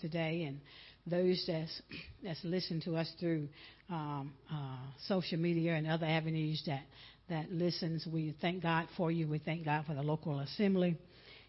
today 0.00 0.44
and 0.44 0.60
those 1.04 1.42
that's 1.48 1.82
that's 2.22 2.38
listened 2.44 2.80
to 2.80 2.94
us 2.94 3.10
through 3.18 3.48
um, 3.90 4.32
uh, 4.48 4.76
social 5.08 5.36
media 5.36 5.74
and 5.74 5.88
other 5.88 6.06
avenues 6.06 6.62
that 6.64 6.82
that 7.28 7.50
listens. 7.50 8.06
We 8.06 8.36
thank 8.40 8.62
God 8.62 8.86
for 8.96 9.10
you. 9.10 9.26
We 9.26 9.40
thank 9.40 9.64
God 9.64 9.84
for 9.84 9.94
the 9.94 10.02
local 10.02 10.38
assembly. 10.38 10.96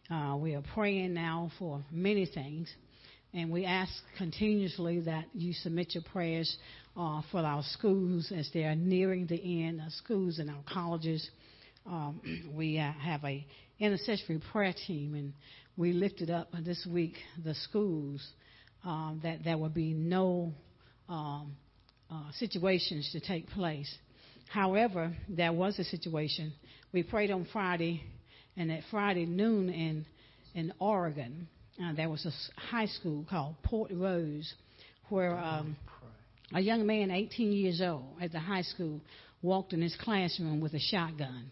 Uh, 0.10 0.38
we 0.40 0.56
are 0.56 0.64
praying 0.74 1.14
now 1.14 1.52
for 1.60 1.84
many 1.92 2.26
things, 2.26 2.68
and 3.32 3.52
we 3.52 3.64
ask 3.64 3.94
continuously 4.18 5.02
that 5.02 5.26
you 5.36 5.54
submit 5.54 5.94
your 5.94 6.04
prayers 6.12 6.58
uh, 6.98 7.22
for 7.32 7.42
our 7.42 7.62
schools 7.74 8.34
as 8.36 8.50
they 8.56 8.64
are 8.64 8.74
nearing 8.74 9.28
the 9.28 9.68
end. 9.68 9.80
Our 9.82 9.92
schools 9.92 10.40
and 10.40 10.50
our 10.50 10.64
colleges. 10.68 11.30
Um, 11.86 12.50
we 12.56 12.80
uh, 12.80 12.92
have 12.92 13.24
a 13.24 13.46
intercessory 13.80 14.42
prayer 14.52 14.74
team, 14.88 15.16
and 15.16 15.34
we 15.78 15.94
lifted 15.94 16.30
up 16.30 16.50
this 16.64 16.88
week 16.90 17.16
the 17.44 17.54
schools 17.56 18.26
um, 18.84 19.20
that 19.24 19.44
there 19.44 19.58
will 19.58 19.70
be 19.70 19.94
no 19.94 20.54
um, 21.10 21.56
uh, 22.10 22.32
situations 22.38 23.10
to 23.12 23.20
take 23.20 23.48
place. 23.50 23.94
However, 24.50 25.16
there 25.28 25.52
was 25.52 25.80
a 25.80 25.84
situation. 25.84 26.54
We 26.94 27.04
prayed 27.04 27.32
on 27.32 27.48
Friday, 27.52 28.04
and 28.56 28.72
at 28.72 28.82
Friday 28.92 29.26
noon 29.26 29.70
in 29.70 30.06
in 30.54 30.72
Oregon, 30.80 31.48
uh, 31.84 31.94
there 31.94 32.10
was 32.10 32.26
a 32.26 32.60
high 32.60 32.86
school 32.86 33.26
called 33.30 33.56
Parkrose, 33.64 34.50
where 35.10 35.38
um, 35.38 35.76
a 36.54 36.62
young 36.62 36.86
man, 36.88 37.12
18 37.12 37.52
years 37.52 37.82
old, 37.82 38.06
at 38.22 38.32
the 38.32 38.40
high 38.40 38.62
school, 38.62 39.02
walked 39.42 39.74
in 39.74 39.82
his 39.82 39.96
classroom 40.00 40.62
with 40.62 40.74
a 40.74 40.80
shotgun. 40.80 41.52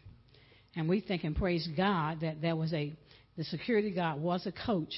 And 0.76 0.90
we 0.90 1.02
think 1.02 1.24
and 1.24 1.36
praise 1.36 1.68
God 1.76 2.22
that 2.22 2.42
there 2.42 2.56
was 2.56 2.74
a 2.74 2.94
the 3.38 3.44
security 3.44 3.92
guard 3.92 4.22
was 4.22 4.46
a 4.46 4.52
coach, 4.52 4.94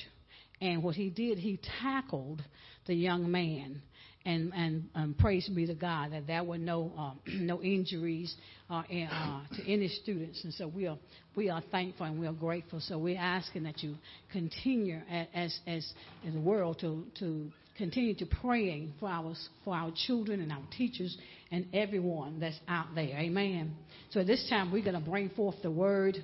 and 0.61 0.83
what 0.83 0.95
he 0.95 1.09
did, 1.09 1.37
he 1.37 1.59
tackled 1.81 2.43
the 2.85 2.93
young 2.93 3.31
man. 3.31 3.81
And, 4.27 4.51
and 4.55 4.89
um, 4.95 5.15
praise 5.19 5.47
be 5.47 5.67
to 5.67 5.75
God 5.75 6.11
that 6.11 6.25
there 6.25 6.43
were 6.43 6.57
no 6.57 6.91
um, 6.97 7.19
no 7.45 7.61
injuries 7.61 8.35
uh, 8.71 8.81
in, 8.89 9.05
uh, 9.05 9.41
to 9.55 9.71
any 9.71 9.87
students, 9.87 10.43
and 10.43 10.51
so 10.53 10.67
we 10.67 10.87
are 10.87 10.97
we 11.35 11.49
are 11.51 11.61
thankful 11.71 12.07
and 12.07 12.19
we 12.19 12.25
are 12.25 12.33
grateful. 12.33 12.79
So 12.79 12.97
we're 12.97 13.19
asking 13.19 13.63
that 13.63 13.83
you 13.83 13.95
continue 14.31 14.99
as 15.11 15.27
as, 15.67 15.93
as 16.25 16.33
the 16.33 16.39
world 16.39 16.79
to 16.79 17.05
to 17.19 17.51
continue 17.77 18.15
to 18.15 18.25
praying 18.25 18.93
for 18.99 19.09
our 19.09 19.33
for 19.63 19.75
our 19.75 19.91
children 20.07 20.41
and 20.41 20.51
our 20.51 20.63
teachers 20.77 21.17
and 21.51 21.67
everyone 21.73 22.39
that's 22.39 22.59
out 22.67 22.87
there. 22.95 23.17
Amen. 23.17 23.75
So 24.11 24.21
at 24.21 24.27
this 24.27 24.47
time 24.49 24.71
we're 24.71 24.83
going 24.83 25.01
to 25.01 25.09
bring 25.09 25.29
forth 25.29 25.55
the 25.61 25.71
word. 25.71 26.17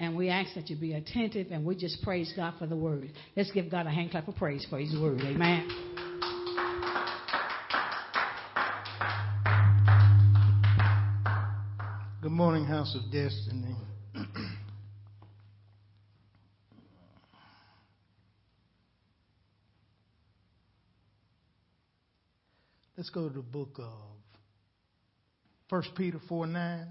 And 0.00 0.16
we 0.16 0.28
ask 0.28 0.54
that 0.54 0.70
you 0.70 0.76
be 0.76 0.94
attentive 0.94 1.48
and 1.50 1.64
we 1.64 1.74
just 1.74 2.02
praise 2.02 2.32
God 2.36 2.54
for 2.60 2.68
the 2.68 2.76
word. 2.76 3.10
Let's 3.36 3.50
give 3.50 3.68
God 3.68 3.84
a 3.84 3.90
hand 3.90 4.12
clap 4.12 4.28
of 4.28 4.36
praise 4.36 4.64
for 4.70 4.78
his 4.78 4.96
word. 4.96 5.20
Amen. 5.22 5.68
Good 12.22 12.30
morning, 12.30 12.64
House 12.64 12.94
of 12.94 13.10
Destiny. 13.10 13.74
Let's 22.98 23.10
go 23.10 23.28
to 23.28 23.32
the 23.32 23.42
book 23.42 23.78
of 23.78 23.92
1 25.68 25.82
Peter 25.96 26.18
4 26.28 26.48
9. 26.48 26.86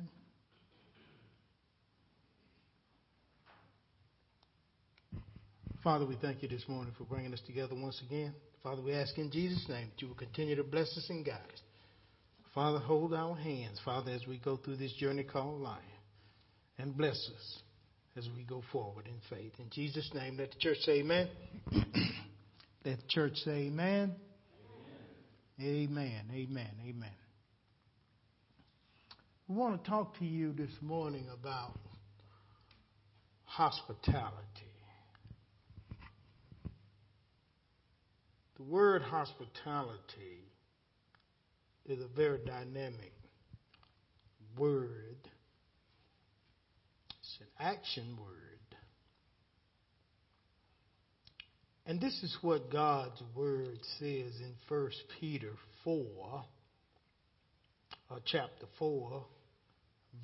Father, 5.83 6.05
we 6.05 6.15
thank 6.21 6.41
you 6.41 6.47
this 6.47 6.63
morning 6.69 6.93
for 6.97 7.03
bringing 7.03 7.33
us 7.33 7.41
together 7.45 7.75
once 7.75 8.01
again. 8.07 8.33
Father, 8.63 8.81
we 8.81 8.93
ask 8.93 9.17
in 9.17 9.29
Jesus' 9.29 9.67
name 9.67 9.89
that 9.93 10.01
you 10.01 10.07
will 10.07 10.15
continue 10.15 10.55
to 10.55 10.63
bless 10.63 10.87
us 10.97 11.07
and 11.09 11.25
guide 11.25 11.41
us. 11.53 11.61
Father, 12.55 12.79
hold 12.79 13.13
our 13.13 13.35
hands, 13.35 13.77
Father, 13.83 14.11
as 14.11 14.25
we 14.25 14.37
go 14.37 14.55
through 14.55 14.77
this 14.77 14.93
journey 14.93 15.25
called 15.25 15.59
life. 15.59 15.81
And 16.77 16.95
bless 16.95 17.17
us 17.35 17.59
as 18.15 18.29
we 18.33 18.45
go 18.45 18.63
forward 18.71 19.07
in 19.07 19.19
faith. 19.29 19.51
In 19.59 19.69
Jesus' 19.71 20.09
name, 20.13 20.37
let 20.37 20.51
the 20.51 20.59
church 20.59 20.77
say 20.83 20.99
amen. 20.99 21.27
let 22.85 22.97
the 22.97 23.07
church 23.09 23.33
say 23.43 23.67
amen. 23.67 24.15
Amen. 25.59 26.21
Amen. 26.31 26.69
Amen. 26.87 27.09
We 29.47 29.55
want 29.55 29.83
to 29.83 29.89
talk 29.89 30.19
to 30.19 30.25
you 30.25 30.53
this 30.53 30.69
morning 30.81 31.25
about 31.33 31.79
hospitality. 33.45 34.35
The 38.57 38.63
word 38.63 39.01
hospitality 39.01 40.51
is 41.87 41.99
a 42.01 42.07
very 42.15 42.39
dynamic 42.45 43.13
word. 44.57 45.17
It's 47.19 47.37
an 47.39 47.47
action 47.59 48.15
word. 48.19 48.46
And 51.87 52.01
this 52.01 52.21
is 52.21 52.37
what 52.41 52.69
God's 52.69 53.21
word 53.33 53.79
says 53.97 54.33
in 54.41 54.53
1 54.67 54.89
Peter 55.21 55.53
4, 55.85 56.43
uh, 58.11 58.15
chapter 58.25 58.65
4, 58.77 59.25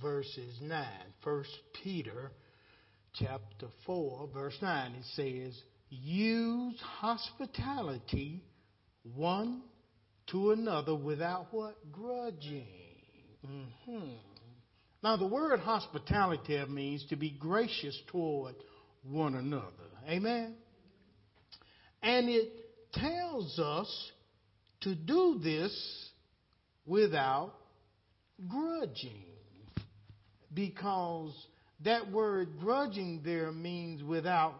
verses 0.01 0.59
9. 0.62 0.85
1 1.24 1.44
Peter 1.81 2.31
chapter 3.13 3.68
4, 3.85 4.28
verse 4.34 4.57
9, 4.62 4.91
it 4.91 5.06
says, 5.16 5.57
use 5.90 6.78
hospitality 7.00 8.44
one 9.16 9.62
to 10.31 10.51
another 10.51 10.95
without 10.95 11.47
what? 11.51 11.78
Grudging. 11.94 12.68
Mm-hmm. 13.47 14.09
Now, 15.01 15.16
the 15.16 15.28
word 15.28 15.62
hospitality 15.62 16.62
means 16.68 17.06
to 17.07 17.16
be 17.16 17.30
gracious 17.30 17.97
toward 18.12 18.56
one 19.03 19.35
another. 19.35 19.69
Amen? 20.09 20.56
And 22.03 22.30
it 22.30 22.52
tells 22.94 23.58
us 23.58 24.12
to 24.81 24.94
do 24.94 25.40
this 25.41 26.09
without 26.86 27.53
grudging. 28.47 29.24
Because 30.53 31.34
that 31.84 32.12
word 32.12 32.50
grudging 32.59 33.22
there 33.24 33.52
means 33.52 34.03
without 34.03 34.56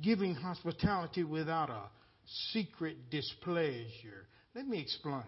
giving 0.00 0.34
hospitality 0.34 1.24
without 1.24 1.70
a 1.70 1.82
secret 2.52 3.10
displeasure. 3.10 4.26
Let 4.54 4.66
me 4.66 4.80
explain. 4.80 5.24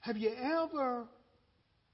Have 0.00 0.16
you 0.16 0.32
ever 0.34 1.06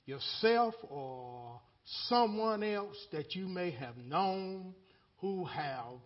yourself 0.07 0.75
or 0.89 1.61
someone 2.09 2.63
else 2.63 2.97
that 3.13 3.35
you 3.35 3.47
may 3.47 3.71
have 3.73 3.97
known 3.97 4.75
who 5.19 5.45
have 5.45 5.99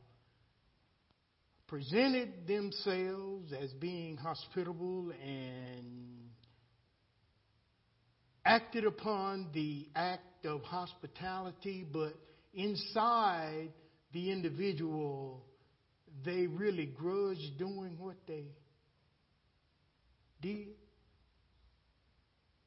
presented 1.69 2.47
themselves 2.47 3.53
as 3.53 3.71
being 3.75 4.17
hospitable 4.17 5.13
and 5.23 6.31
acted 8.45 8.87
upon 8.87 9.49
the 9.53 9.87
act 9.95 10.47
of 10.47 10.63
hospitality, 10.63 11.87
but 11.93 12.15
inside 12.55 13.69
the 14.13 14.33
individual, 14.33 15.45
they 16.25 16.47
really 16.47 16.87
grudge 16.87 17.53
doing 17.59 17.97
what 17.99 18.17
they 18.27 18.47
did? 20.41 20.69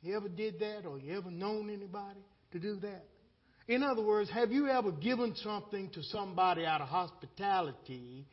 You 0.04 0.16
ever 0.16 0.30
did 0.30 0.60
that 0.60 0.86
or 0.86 1.00
you 1.00 1.18
ever 1.18 1.32
known 1.32 1.72
anybody 1.72 2.22
to 2.52 2.60
do 2.60 2.76
that? 2.82 3.06
In 3.68 3.82
other 3.82 4.04
words, 4.04 4.30
have 4.30 4.52
you 4.52 4.68
ever 4.68 4.92
given 4.92 5.36
something 5.38 5.90
to 5.92 6.04
somebody 6.04 6.66
out 6.66 6.82
of 6.82 6.88
hospitality 6.88 8.28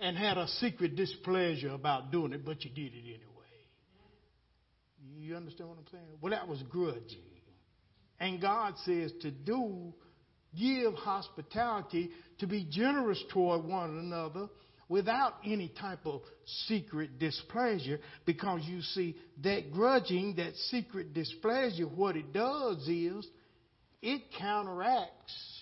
and 0.00 0.16
had 0.16 0.38
a 0.38 0.46
secret 0.46 0.96
displeasure 0.96 1.70
about 1.70 2.10
doing 2.10 2.32
it, 2.32 2.44
but 2.44 2.64
you 2.64 2.70
did 2.70 2.94
it 2.94 3.04
anyway? 3.04 3.24
You 5.18 5.36
understand 5.36 5.68
what 5.68 5.78
I'm 5.78 5.86
saying? 5.90 6.04
Well, 6.20 6.30
that 6.30 6.48
was 6.48 6.62
grudging. 6.70 7.24
And 8.20 8.40
God 8.40 8.74
says 8.84 9.12
to 9.22 9.30
do 9.30 9.92
give 10.58 10.94
hospitality, 10.94 12.10
to 12.38 12.46
be 12.46 12.66
generous 12.70 13.22
toward 13.32 13.64
one 13.64 13.98
another 13.98 14.48
without 14.88 15.34
any 15.44 15.68
type 15.80 16.06
of 16.06 16.22
secret 16.66 17.18
displeasure 17.18 18.00
because 18.24 18.62
you 18.64 18.80
see 18.80 19.16
that 19.42 19.70
grudging, 19.72 20.36
that 20.36 20.54
secret 20.70 21.12
displeasure, 21.12 21.84
what 21.84 22.16
it 22.16 22.32
does 22.32 22.88
is 22.88 23.26
it 24.00 24.22
counteracts 24.38 25.57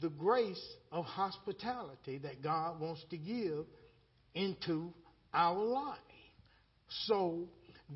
the 0.00 0.10
grace 0.10 0.62
of 0.92 1.04
hospitality 1.04 2.18
that 2.18 2.42
God 2.42 2.80
wants 2.80 3.04
to 3.10 3.16
give 3.16 3.64
into 4.34 4.92
our 5.32 5.62
life. 5.62 5.98
So 7.06 7.48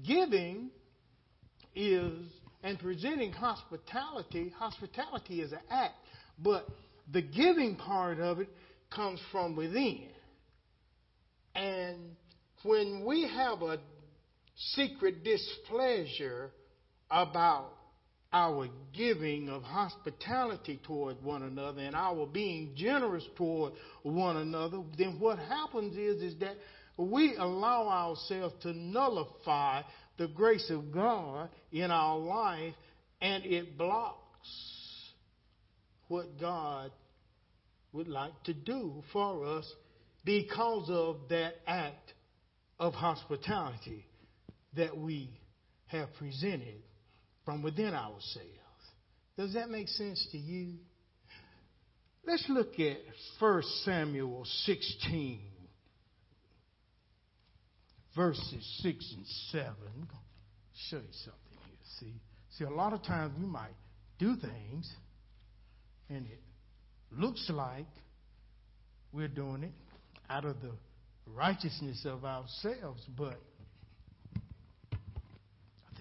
giving 0.06 0.70
is 1.75 2.12
and 2.62 2.79
presenting 2.79 3.32
hospitality, 3.32 4.52
hospitality 4.56 5.41
is 5.41 5.52
an 5.52 5.61
act, 5.70 5.94
but 6.38 6.67
the 7.12 7.23
giving 7.23 7.76
part 7.76 8.20
of 8.20 8.41
it 8.41 8.49
comes 8.94 9.20
from 9.32 9.56
within. 9.56 10.08
And 11.55 12.17
when 12.62 13.05
we 13.06 13.29
have 13.29 13.62
a 13.62 13.79
secret 14.75 15.25
displeasure 15.25 16.50
about 17.11 17.73
our 18.32 18.68
giving 18.92 19.48
of 19.48 19.62
hospitality 19.62 20.80
toward 20.84 21.22
one 21.22 21.42
another 21.42 21.80
and 21.80 21.96
our 21.96 22.26
being 22.26 22.72
generous 22.76 23.24
toward 23.36 23.72
one 24.02 24.36
another, 24.36 24.78
then 24.96 25.18
what 25.18 25.38
happens 25.38 25.96
is, 25.96 26.22
is 26.22 26.38
that 26.38 26.54
we 26.96 27.34
allow 27.36 27.88
ourselves 27.88 28.54
to 28.62 28.72
nullify 28.72 29.82
the 30.18 30.28
grace 30.28 30.70
of 30.70 30.92
God 30.92 31.48
in 31.72 31.90
our 31.90 32.18
life 32.18 32.74
and 33.20 33.44
it 33.44 33.76
blocks 33.76 34.18
what 36.08 36.38
God 36.38 36.92
would 37.92 38.08
like 38.08 38.40
to 38.44 38.54
do 38.54 39.02
for 39.12 39.44
us 39.44 39.70
because 40.24 40.88
of 40.90 41.16
that 41.30 41.54
act 41.66 42.12
of 42.78 42.94
hospitality 42.94 44.06
that 44.76 44.96
we 44.96 45.30
have 45.86 46.08
presented 46.18 46.82
from 47.50 47.62
within 47.62 47.94
ourselves. 47.94 48.47
Does 49.37 49.55
that 49.55 49.70
make 49.70 49.88
sense 49.88 50.25
to 50.31 50.38
you? 50.38 50.75
Let's 52.25 52.44
look 52.49 52.79
at 52.79 52.99
1 53.41 53.62
Samuel 53.85 54.44
16, 54.67 55.41
verses 58.14 58.81
6 58.82 59.14
and 59.17 59.26
7. 59.50 59.75
Show 60.91 60.99
you 60.99 61.02
something 61.25 61.58
here. 61.67 61.76
See, 61.99 62.20
see, 62.56 62.64
a 62.64 62.70
lot 62.70 62.93
of 62.93 63.02
times 63.02 63.35
we 63.37 63.47
might 63.47 63.75
do 64.20 64.37
things, 64.37 64.88
and 66.08 66.26
it 66.26 66.41
looks 67.11 67.50
like 67.52 67.88
we're 69.12 69.26
doing 69.26 69.64
it 69.64 69.73
out 70.29 70.44
of 70.44 70.61
the 70.61 70.70
righteousness 71.26 72.06
of 72.06 72.25
ourselves, 72.25 73.05
but 73.19 73.41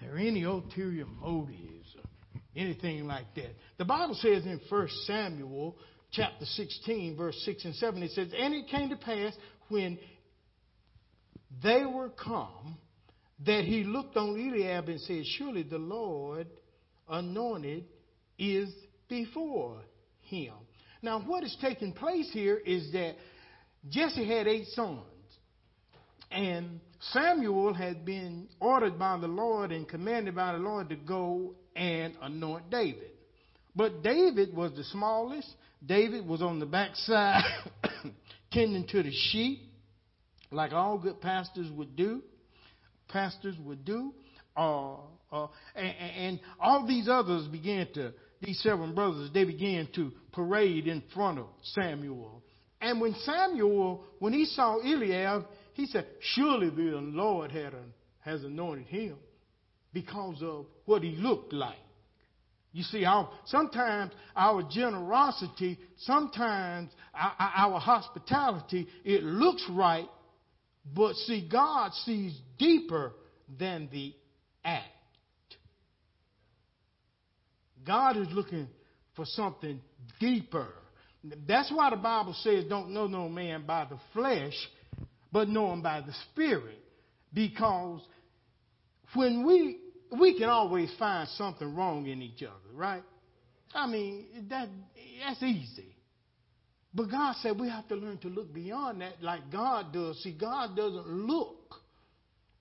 there 0.00 0.16
any 0.16 0.44
ulterior 0.44 1.06
motives 1.06 1.94
or 1.96 2.40
anything 2.56 3.06
like 3.06 3.34
that? 3.34 3.54
The 3.78 3.84
Bible 3.84 4.14
says 4.14 4.44
in 4.44 4.60
1 4.68 4.88
Samuel 5.06 5.76
chapter 6.12 6.44
16, 6.44 7.16
verse 7.16 7.40
6 7.44 7.64
and 7.64 7.74
7, 7.74 8.02
it 8.02 8.10
says, 8.12 8.28
And 8.36 8.54
it 8.54 8.68
came 8.68 8.88
to 8.90 8.96
pass 8.96 9.32
when 9.68 9.98
they 11.62 11.84
were 11.84 12.10
come 12.10 12.76
that 13.46 13.64
he 13.64 13.84
looked 13.84 14.16
on 14.16 14.30
Eliab 14.30 14.88
and 14.88 15.00
said, 15.00 15.24
Surely 15.38 15.62
the 15.62 15.78
Lord 15.78 16.46
anointed 17.08 17.84
is 18.38 18.72
before 19.08 19.78
him. 20.22 20.54
Now, 21.02 21.20
what 21.20 21.44
is 21.44 21.56
taking 21.60 21.92
place 21.92 22.30
here 22.32 22.56
is 22.56 22.92
that 22.92 23.16
Jesse 23.88 24.26
had 24.26 24.46
eight 24.46 24.66
sons. 24.68 25.00
And 26.30 26.80
Samuel 27.00 27.72
had 27.72 28.04
been 28.04 28.48
ordered 28.60 28.98
by 28.98 29.16
the 29.18 29.26
Lord 29.26 29.72
and 29.72 29.88
commanded 29.88 30.34
by 30.34 30.52
the 30.52 30.58
Lord 30.58 30.90
to 30.90 30.96
go 30.96 31.54
and 31.74 32.14
anoint 32.20 32.70
David. 32.70 33.10
But 33.74 34.02
David 34.02 34.54
was 34.54 34.72
the 34.76 34.84
smallest. 34.84 35.48
David 35.84 36.26
was 36.26 36.42
on 36.42 36.60
the 36.60 36.66
backside 36.66 37.42
tending 38.52 38.86
to 38.88 39.02
the 39.02 39.12
sheep, 39.12 39.60
like 40.50 40.72
all 40.72 40.98
good 40.98 41.20
pastors 41.22 41.70
would 41.72 41.96
do. 41.96 42.20
Pastors 43.08 43.56
would 43.64 43.84
do. 43.84 44.12
Uh, 44.56 44.96
uh, 45.32 45.46
and, 45.74 45.94
and 46.16 46.40
all 46.60 46.86
these 46.86 47.08
others 47.08 47.46
began 47.48 47.86
to, 47.94 48.12
these 48.42 48.60
seven 48.62 48.94
brothers, 48.94 49.30
they 49.32 49.44
began 49.44 49.88
to 49.94 50.12
parade 50.32 50.86
in 50.86 51.02
front 51.14 51.38
of 51.38 51.46
Samuel 51.62 52.42
and 52.80 53.00
when 53.00 53.14
Samuel, 53.24 54.04
when 54.18 54.32
he 54.32 54.46
saw 54.46 54.78
Eliab, 54.78 55.44
he 55.74 55.86
said, 55.86 56.06
Surely 56.20 56.70
the 56.70 56.98
Lord 56.98 57.50
had 57.50 57.74
has 58.20 58.44
anointed 58.44 58.86
him 58.86 59.16
because 59.92 60.42
of 60.42 60.66
what 60.84 61.02
he 61.02 61.12
looked 61.12 61.52
like. 61.52 61.78
You 62.72 62.84
see, 62.84 63.04
our, 63.04 63.28
sometimes 63.46 64.12
our 64.36 64.62
generosity, 64.70 65.78
sometimes 65.98 66.90
our, 67.12 67.34
our 67.38 67.80
hospitality, 67.80 68.86
it 69.04 69.24
looks 69.24 69.64
right, 69.70 70.08
but 70.94 71.16
see, 71.16 71.48
God 71.50 71.92
sees 72.04 72.38
deeper 72.58 73.12
than 73.58 73.88
the 73.90 74.14
act. 74.64 74.86
God 77.84 78.16
is 78.18 78.28
looking 78.30 78.68
for 79.16 79.24
something 79.24 79.80
deeper 80.20 80.68
that's 81.46 81.70
why 81.70 81.90
the 81.90 81.96
Bible 81.96 82.34
says, 82.42 82.64
don't 82.64 82.90
know 82.90 83.06
no 83.06 83.28
man 83.28 83.64
by 83.66 83.84
the 83.84 83.98
flesh, 84.12 84.54
but 85.32 85.48
know 85.48 85.72
him 85.72 85.82
by 85.82 86.00
the 86.00 86.12
Spirit. 86.30 86.78
Because 87.32 88.00
when 89.14 89.46
we, 89.46 89.78
we 90.18 90.38
can 90.38 90.48
always 90.48 90.92
find 90.98 91.28
something 91.30 91.74
wrong 91.74 92.06
in 92.06 92.22
each 92.22 92.42
other, 92.42 92.74
right? 92.74 93.02
I 93.74 93.86
mean, 93.86 94.46
that, 94.48 94.68
that's 95.24 95.42
easy. 95.42 95.96
But 96.92 97.10
God 97.10 97.36
said 97.40 97.58
we 97.60 97.68
have 97.68 97.86
to 97.88 97.94
learn 97.94 98.18
to 98.18 98.28
look 98.28 98.52
beyond 98.52 99.00
that 99.00 99.22
like 99.22 99.50
God 99.52 99.92
does. 99.92 100.20
See, 100.22 100.36
God 100.38 100.76
doesn't 100.76 101.06
look 101.06 101.76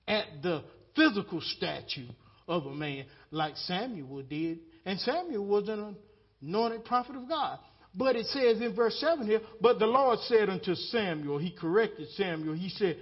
at 0.08 0.26
the 0.44 0.64
physical 0.96 1.42
statue 1.42 2.08
of 2.48 2.66
a 2.66 2.74
man 2.74 3.06
like 3.32 3.56
Samuel 3.58 4.22
did. 4.24 4.60
And 4.86 5.00
Samuel 5.00 5.46
was 5.46 5.68
an 5.68 5.96
anointed 6.42 6.86
prophet 6.86 7.16
of 7.16 7.28
God. 7.28 7.60
But 7.94 8.16
it 8.16 8.28
says 8.28 8.62
in 8.62 8.76
verse 8.76 9.00
7 9.00 9.26
here, 9.26 9.42
but 9.62 9.80
the 9.80 9.88
Lord 9.88 10.20
said 10.20 10.50
unto 10.50 10.76
Samuel, 10.76 11.40
he 11.40 11.52
corrected 11.52 12.10
Samuel, 12.12 12.54
he 12.54 12.70
said, 12.70 12.98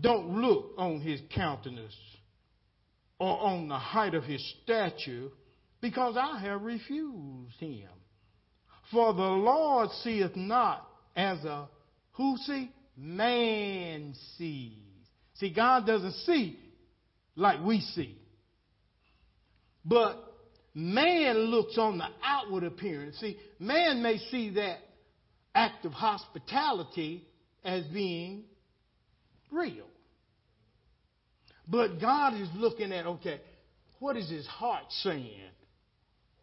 don't 0.00 0.40
look 0.40 0.72
on 0.76 1.00
his 1.00 1.20
countenance 1.34 1.94
or 3.18 3.38
on 3.40 3.68
the 3.68 3.78
height 3.78 4.14
of 4.14 4.24
his 4.24 4.42
stature, 4.62 5.28
because 5.80 6.16
I 6.16 6.38
have 6.40 6.62
refused 6.62 7.58
him. 7.58 7.88
For 8.90 9.12
the 9.12 9.22
Lord 9.22 9.90
seeth 10.02 10.34
not 10.34 10.88
as 11.14 11.44
a 11.44 11.68
who 12.12 12.36
see? 12.38 12.70
Man 12.96 14.14
sees. 14.36 14.74
See, 15.34 15.50
God 15.50 15.86
doesn't 15.86 16.12
see 16.26 16.58
like 17.36 17.64
we 17.64 17.80
see. 17.80 18.18
But 19.84 20.29
Man 20.74 21.36
looks 21.36 21.76
on 21.78 21.98
the 21.98 22.08
outward 22.24 22.64
appearance. 22.64 23.18
See, 23.18 23.36
man 23.58 24.02
may 24.02 24.18
see 24.30 24.50
that 24.50 24.78
act 25.54 25.84
of 25.84 25.92
hospitality 25.92 27.24
as 27.64 27.84
being 27.86 28.44
real. 29.50 29.86
But 31.66 32.00
God 32.00 32.40
is 32.40 32.48
looking 32.54 32.92
at, 32.92 33.06
okay, 33.06 33.40
what 33.98 34.16
is 34.16 34.30
his 34.30 34.46
heart 34.46 34.84
saying 35.02 35.40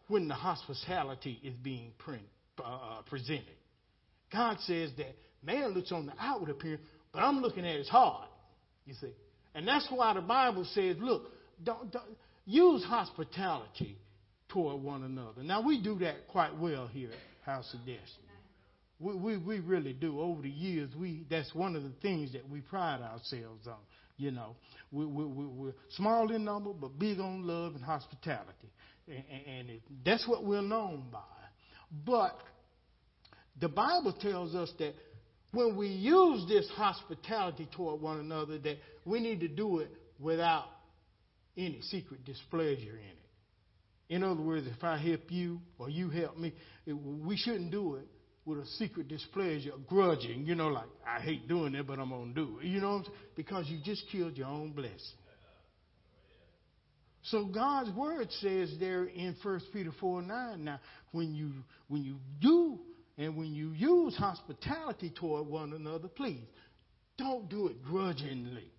when 0.08 0.28
the 0.28 0.34
hospitality 0.34 1.40
is 1.42 1.54
being 1.62 1.92
print, 1.98 2.22
uh, 2.62 3.02
presented? 3.06 3.56
God 4.32 4.58
says 4.60 4.90
that 4.98 5.16
man 5.42 5.70
looks 5.70 5.90
on 5.90 6.06
the 6.06 6.12
outward 6.20 6.50
appearance, 6.50 6.82
but 7.12 7.20
I'm 7.20 7.40
looking 7.40 7.66
at 7.66 7.76
his 7.76 7.88
heart, 7.88 8.28
you 8.84 8.94
see. 9.00 9.12
And 9.54 9.66
that's 9.66 9.86
why 9.90 10.12
the 10.14 10.20
Bible 10.20 10.66
says, 10.72 10.96
look, 11.00 11.30
don't, 11.64 11.90
don't 11.90 12.04
use 12.44 12.84
hospitality 12.84 13.98
toward 14.48 14.82
one 14.82 15.02
another. 15.02 15.42
Now, 15.42 15.60
we 15.60 15.80
do 15.80 15.98
that 16.00 16.28
quite 16.28 16.56
well 16.56 16.86
here 16.86 17.10
at 17.10 17.46
House 17.46 17.72
of 17.74 17.80
Destiny. 17.80 18.28
We, 19.00 19.14
we, 19.14 19.36
we 19.36 19.60
really 19.60 19.92
do. 19.92 20.20
Over 20.20 20.42
the 20.42 20.50
years, 20.50 20.90
we 20.98 21.24
that's 21.30 21.54
one 21.54 21.76
of 21.76 21.82
the 21.84 21.92
things 22.02 22.32
that 22.32 22.48
we 22.48 22.60
pride 22.60 23.00
ourselves 23.00 23.66
on. 23.66 23.78
You 24.16 24.32
know, 24.32 24.56
we, 24.90 25.06
we, 25.06 25.24
we, 25.24 25.44
we're 25.46 25.74
small 25.90 26.32
in 26.32 26.44
number, 26.44 26.72
but 26.72 26.98
big 26.98 27.20
on 27.20 27.46
love 27.46 27.76
and 27.76 27.84
hospitality. 27.84 28.72
And, 29.06 29.24
and 29.46 29.70
it, 29.70 29.82
that's 30.04 30.26
what 30.26 30.44
we're 30.44 30.62
known 30.62 31.04
by. 31.12 31.20
But 32.04 32.36
the 33.60 33.68
Bible 33.68 34.12
tells 34.20 34.54
us 34.56 34.72
that 34.78 34.94
when 35.52 35.76
we 35.76 35.88
use 35.88 36.46
this 36.48 36.68
hospitality 36.74 37.68
toward 37.74 38.00
one 38.00 38.18
another, 38.18 38.58
that 38.58 38.78
we 39.04 39.20
need 39.20 39.40
to 39.40 39.48
do 39.48 39.78
it 39.78 39.90
without 40.18 40.64
any 41.56 41.80
secret 41.82 42.24
displeasure 42.24 42.96
in 42.96 43.10
it. 43.10 43.27
In 44.08 44.24
other 44.24 44.40
words, 44.40 44.66
if 44.66 44.82
I 44.82 44.96
help 44.96 45.30
you 45.30 45.60
or 45.78 45.90
you 45.90 46.08
help 46.08 46.38
me, 46.38 46.54
it, 46.86 46.92
we 46.92 47.36
shouldn't 47.36 47.70
do 47.70 47.96
it 47.96 48.06
with 48.46 48.58
a 48.58 48.66
secret 48.78 49.08
displeasure, 49.08 49.72
grudging, 49.86 50.46
you 50.46 50.54
know, 50.54 50.68
like, 50.68 50.88
I 51.06 51.20
hate 51.20 51.46
doing 51.46 51.74
it, 51.74 51.86
but 51.86 51.98
I'm 51.98 52.08
going 52.08 52.34
to 52.34 52.34
do 52.34 52.58
it. 52.60 52.66
You 52.66 52.80
know 52.80 53.02
Because 53.36 53.66
you 53.68 53.78
just 53.84 54.04
killed 54.10 54.38
your 54.38 54.46
own 54.46 54.72
blessing. 54.72 54.96
So 57.24 57.44
God's 57.44 57.90
word 57.90 58.28
says 58.40 58.72
there 58.80 59.04
in 59.04 59.36
1 59.42 59.60
Peter 59.72 59.90
4 60.00 60.22
9, 60.22 60.64
now, 60.64 60.80
when 61.12 61.34
you, 61.34 61.52
when 61.88 62.02
you 62.02 62.16
do 62.40 62.78
and 63.18 63.36
when 63.36 63.52
you 63.52 63.72
use 63.72 64.16
hospitality 64.16 65.12
toward 65.14 65.46
one 65.46 65.74
another, 65.74 66.08
please, 66.08 66.46
don't 67.18 67.50
do 67.50 67.66
it 67.66 67.82
grudgingly. 67.82 68.72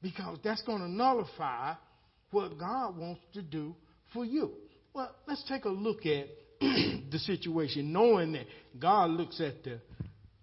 Because 0.00 0.38
that's 0.44 0.62
going 0.62 0.78
to 0.78 0.88
nullify 0.88 1.74
what 2.30 2.56
God 2.56 2.96
wants 2.96 3.22
to 3.34 3.42
do 3.42 3.74
for 4.12 4.24
you. 4.24 4.52
Well, 4.94 5.14
let's 5.26 5.44
take 5.48 5.64
a 5.64 5.70
look 5.70 6.04
at 6.06 6.26
the 6.60 7.18
situation, 7.18 7.92
knowing 7.92 8.32
that 8.32 8.46
God 8.78 9.10
looks 9.10 9.40
at 9.40 9.62
the 9.64 9.80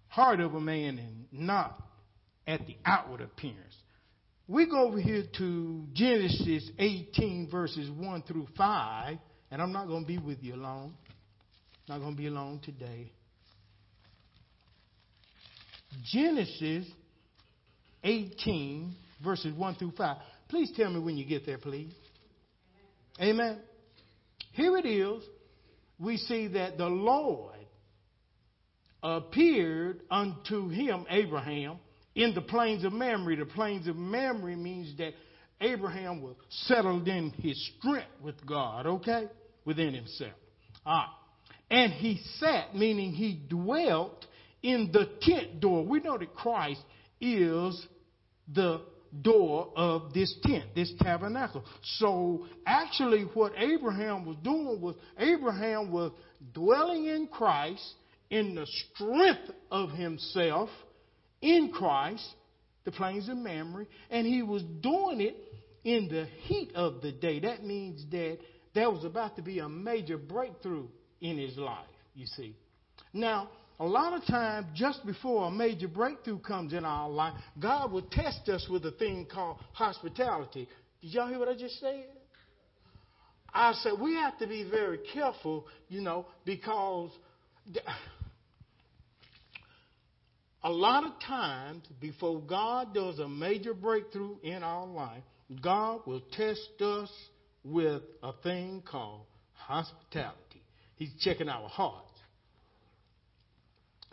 heart 0.07 0.39
of 0.39 0.55
a 0.55 0.59
man 0.59 0.97
and 0.97 1.25
not 1.31 1.79
at 2.47 2.65
the 2.65 2.77
outward 2.85 3.21
appearance. 3.21 3.75
We 4.47 4.65
go 4.65 4.87
over 4.87 4.99
here 4.99 5.23
to 5.39 5.83
Genesis 5.93 6.69
18, 6.79 7.49
verses 7.51 7.89
1 7.91 8.23
through 8.23 8.47
5, 8.57 9.17
and 9.51 9.61
I'm 9.61 9.73
not 9.73 9.87
going 9.87 10.03
to 10.03 10.07
be 10.07 10.17
with 10.17 10.41
you 10.41 10.55
long. 10.55 10.95
Not 11.89 11.99
going 11.99 12.15
to 12.15 12.17
be 12.17 12.27
alone 12.27 12.61
today. 12.63 13.11
Genesis 16.05 16.85
18, 18.03 18.95
verses 19.23 19.53
1 19.53 19.75
through 19.75 19.91
5. 19.97 20.17
Please 20.49 20.71
tell 20.75 20.89
me 20.89 20.99
when 20.99 21.17
you 21.17 21.25
get 21.25 21.45
there, 21.45 21.57
please. 21.57 21.93
Amen. 23.19 23.59
Here 24.53 24.77
it 24.77 24.85
is. 24.85 25.23
We 25.99 26.17
see 26.17 26.47
that 26.49 26.77
the 26.77 26.87
Lord 26.87 27.55
appeared 29.01 30.01
unto 30.11 30.69
him, 30.69 31.05
Abraham, 31.09 31.77
in 32.15 32.33
the 32.33 32.41
plains 32.41 32.83
of 32.83 32.93
Mamre. 32.93 33.35
The 33.35 33.45
plains 33.45 33.87
of 33.87 33.95
Mamre 33.95 34.55
means 34.55 34.95
that 34.97 35.13
Abraham 35.61 36.21
was 36.21 36.35
settled 36.49 37.07
in 37.07 37.31
his 37.31 37.71
strength 37.77 38.07
with 38.23 38.45
God, 38.45 38.85
okay? 38.85 39.27
Within 39.65 39.93
himself. 39.93 40.33
Ah. 40.85 41.13
And 41.69 41.91
he 41.91 42.21
sat, 42.39 42.75
meaning 42.75 43.11
he 43.11 43.41
dwelt 43.49 44.25
in 44.61 44.91
the 44.93 45.09
tent 45.21 45.59
door. 45.59 45.83
We 45.83 45.99
know 45.99 46.17
that 46.17 46.33
Christ 46.35 46.81
is 47.19 47.85
the 48.53 48.81
door 49.21 49.71
of 49.75 50.13
this 50.13 50.35
tent, 50.43 50.65
this 50.75 50.91
tabernacle. 50.99 51.63
So 51.99 52.45
actually 52.65 53.23
what 53.33 53.53
Abraham 53.57 54.25
was 54.25 54.37
doing 54.43 54.79
was 54.81 54.95
Abraham 55.17 55.91
was 55.91 56.11
dwelling 56.53 57.05
in 57.05 57.27
Christ 57.27 57.83
in 58.29 58.55
the 58.55 58.65
strength 58.65 59.51
of 59.71 59.91
himself 59.91 60.69
in 61.41 61.71
Christ, 61.71 62.25
the 62.83 62.91
plains 62.91 63.29
of 63.29 63.37
Mamre, 63.37 63.85
and 64.09 64.25
he 64.25 64.41
was 64.41 64.63
doing 64.81 65.21
it 65.21 65.35
in 65.83 66.07
the 66.09 66.25
heat 66.43 66.71
of 66.75 67.01
the 67.01 67.11
day. 67.11 67.39
That 67.39 67.63
means 67.63 68.05
that 68.11 68.39
there 68.73 68.89
was 68.89 69.05
about 69.05 69.35
to 69.37 69.41
be 69.41 69.59
a 69.59 69.69
major 69.69 70.17
breakthrough 70.17 70.87
in 71.21 71.37
his 71.37 71.57
life, 71.57 71.85
you 72.13 72.25
see. 72.25 72.55
Now, 73.13 73.49
a 73.79 73.85
lot 73.85 74.13
of 74.13 74.25
times, 74.25 74.67
just 74.73 75.05
before 75.05 75.47
a 75.47 75.51
major 75.51 75.87
breakthrough 75.87 76.39
comes 76.39 76.73
in 76.73 76.83
our 76.83 77.09
life, 77.09 77.33
God 77.59 77.91
will 77.91 78.07
test 78.11 78.49
us 78.49 78.65
with 78.69 78.83
a 78.85 78.91
thing 78.91 79.27
called 79.31 79.57
hospitality. 79.73 80.67
Did 81.01 81.13
y'all 81.13 81.27
hear 81.27 81.37
what 81.37 81.47
I 81.47 81.55
just 81.55 81.79
said? 81.79 82.05
I 83.53 83.73
said 83.73 83.93
we 84.01 84.15
have 84.15 84.37
to 84.39 84.47
be 84.47 84.67
very 84.69 84.99
careful, 85.13 85.65
you 85.89 86.01
know, 86.01 86.25
because 86.43 87.11
a 90.63 90.71
lot 90.71 91.05
of 91.05 91.13
times 91.25 91.85
before 92.01 92.41
God 92.41 92.93
does 92.95 93.19
a 93.19 93.29
major 93.29 93.73
breakthrough 93.73 94.37
in 94.41 94.63
our 94.63 94.87
life, 94.87 95.23
God 95.61 96.01
will 96.05 96.21
test 96.31 96.81
us 96.81 97.11
with 97.63 98.01
a 98.23 98.33
thing 98.43 98.83
called 98.89 99.21
hospitality. 99.53 100.63
He's 100.95 101.13
checking 101.19 101.47
our 101.47 101.69
hearts. 101.69 102.11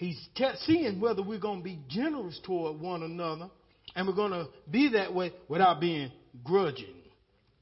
He's 0.04 0.28
te- 0.34 0.44
seeing 0.66 1.00
whether 1.00 1.22
we're 1.22 1.38
going 1.38 1.60
to 1.60 1.64
be 1.64 1.78
generous 1.88 2.38
toward 2.44 2.78
one 2.78 3.02
another 3.02 3.48
and 3.96 4.06
we're 4.06 4.14
going 4.14 4.32
to 4.32 4.48
be 4.70 4.90
that 4.90 5.14
way 5.14 5.32
without 5.48 5.80
being 5.80 6.12
grudging, 6.44 6.94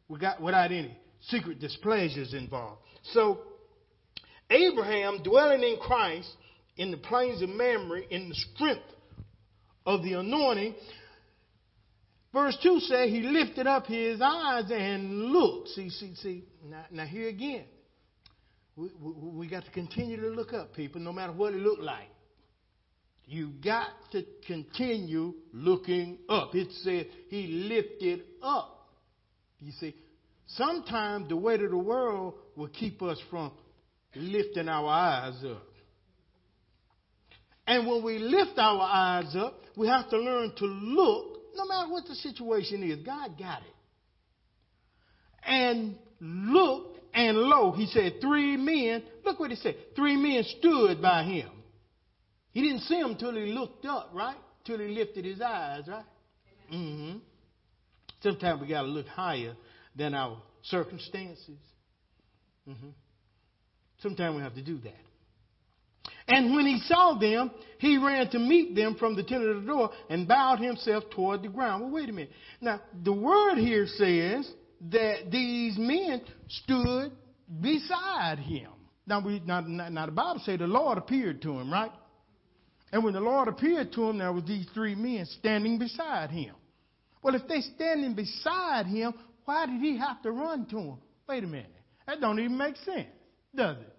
without 0.09 0.73
any 0.73 0.99
secret 1.29 1.61
displeasures 1.61 2.35
involved. 2.35 2.81
So, 3.13 3.43
Abraham, 4.51 5.23
dwelling 5.23 5.63
in 5.63 5.77
Christ 5.81 6.29
in 6.77 6.91
the 6.91 6.97
plains 6.97 7.43
of 7.43 7.49
Mamre, 7.49 8.01
in 8.11 8.29
the 8.29 8.35
strength 8.35 8.83
of 9.87 10.03
the 10.03 10.15
anointing, 10.15 10.75
verse 12.33 12.59
2 12.61 12.81
says 12.81 13.09
he 13.09 13.21
lifted 13.21 13.69
up 13.69 13.87
his 13.87 14.21
eyes 14.21 14.65
and 14.69 15.27
looked. 15.27 15.69
See, 15.69 15.91
see, 15.91 16.17
see. 16.17 16.45
Now, 16.69 16.87
now 16.91 17.07
here 17.07 17.29
again, 17.29 17.67
we, 18.75 18.91
we, 19.01 19.13
we 19.13 19.49
got 19.49 19.65
to 19.65 19.71
continue 19.71 20.21
to 20.21 20.27
look 20.27 20.53
up, 20.53 20.75
people, 20.75 21.01
no 21.01 21.13
matter 21.13 21.33
what 21.33 21.55
it 21.55 21.59
looked 21.61 21.83
like. 21.83 22.09
You 23.33 23.49
got 23.65 23.89
to 24.11 24.27
continue 24.47 25.33
looking 25.55 26.19
up. 26.29 26.55
It 26.55 26.69
said 26.83 27.07
he 27.31 27.47
lifted 27.47 28.25
up. 28.43 28.91
You 29.59 29.73
see, 29.73 29.97
sometimes 30.49 31.31
the 31.31 31.37
weight 31.39 31.63
of 31.63 31.71
the 31.71 31.79
world 31.79 32.35
will 32.57 32.69
keep 32.69 33.01
us 33.01 33.19
from 33.31 33.53
lifting 34.15 34.69
our 34.69 34.87
eyes 34.87 35.43
up. 35.47 35.67
And 37.67 37.87
when 37.87 38.05
we 38.05 38.19
lift 38.19 38.59
our 38.59 38.83
eyes 38.83 39.35
up, 39.35 39.63
we 39.79 39.87
have 39.89 40.11
to 40.11 40.19
learn 40.19 40.53
to 40.59 40.67
look, 40.67 41.41
no 41.57 41.65
matter 41.65 41.91
what 41.91 42.05
the 42.07 42.15
situation 42.17 42.83
is. 42.83 42.99
God 43.03 43.39
got 43.39 43.63
it. 43.63 43.75
And 45.47 45.97
look, 46.21 46.99
and 47.15 47.39
lo, 47.39 47.73
he 47.73 47.87
said, 47.87 48.17
three 48.21 48.59
men, 48.59 49.03
look 49.25 49.41
what 49.41 49.49
he 49.49 49.57
said, 49.57 49.75
three 49.97 50.17
men 50.17 50.45
stood 50.59 51.01
by 51.01 51.23
him. 51.23 51.49
He 52.53 52.63
didn't 52.63 52.81
see 52.81 52.97
him 52.99 53.17
till 53.17 53.35
he 53.35 53.53
looked 53.53 53.85
up, 53.87 54.11
right? 54.13 54.37
Till 54.65 54.79
he 54.79 54.89
lifted 54.89 55.25
his 55.25 55.41
eyes, 55.41 55.83
right? 55.89 56.05
Mm-hmm. 56.73 57.19
Sometimes 58.23 58.61
we 58.61 58.69
got 58.69 58.83
to 58.83 58.89
look 58.89 59.07
higher 59.07 59.55
than 59.97 60.15
our 60.15 60.41
circumstances. 60.63 61.59
Mm-hmm. 62.69 62.91
Sometimes 64.01 64.37
we 64.37 64.43
have 64.43 64.55
to 64.55 64.63
do 64.63 64.79
that. 64.79 64.95
And 66.29 66.55
when 66.55 66.67
he 66.67 66.79
saw 66.87 67.19
them, 67.19 67.51
he 67.79 67.99
ran 67.99 68.31
to 68.31 68.39
meet 68.39 68.75
them 68.75 68.97
from 68.99 69.17
the 69.17 69.23
tent 69.23 69.45
of 69.45 69.63
the 69.63 69.67
door 69.67 69.91
and 70.09 70.29
bowed 70.29 70.61
himself 70.61 71.05
toward 71.11 71.43
the 71.43 71.49
ground. 71.49 71.83
Well, 71.83 71.93
wait 71.93 72.09
a 72.09 72.13
minute. 72.13 72.33
Now, 72.61 72.81
the 73.03 73.13
word 73.13 73.57
here 73.57 73.87
says 73.87 74.51
that 74.91 75.31
these 75.31 75.77
men 75.79 76.23
stood 76.49 77.13
beside 77.61 78.39
him. 78.39 78.71
Now, 79.07 79.21
we, 79.25 79.43
now, 79.45 79.61
now 79.61 80.07
the 80.07 80.13
Bible 80.13 80.41
says 80.45 80.59
the 80.61 80.67
Lord 80.67 80.97
appeared 80.97 81.43
to 81.43 81.59
him, 81.59 81.73
right? 81.73 81.91
And 82.93 83.03
when 83.03 83.15
the 83.15 83.21
Lord 83.21 83.49
appeared 83.49 83.93
to 83.93 84.11
him, 84.11 84.19
there 84.19 84.33
was 84.33 84.45
these 84.45 84.67
three 84.75 84.95
men 84.95 85.25
standing 85.27 85.79
beside 85.79 86.31
him. 86.31 86.55
Well, 87.23 87.35
if 87.35 87.43
they're 87.49 87.63
standing 87.75 88.15
beside 88.15 88.87
him, 88.87 89.15
why 89.47 89.67
did 89.67 89.81
he 89.81 89.97
have 89.99 90.21
to 90.23 90.31
run 90.31 90.67
to 90.67 90.79
him? 90.79 90.99
Wait 91.29 91.43
a 91.43 91.47
minute. 91.47 91.73
That 92.07 92.21
don't 92.21 92.39
even 92.39 92.57
make 92.57 92.77
sense, 92.77 93.09
does 93.55 93.79
it? 93.79 93.97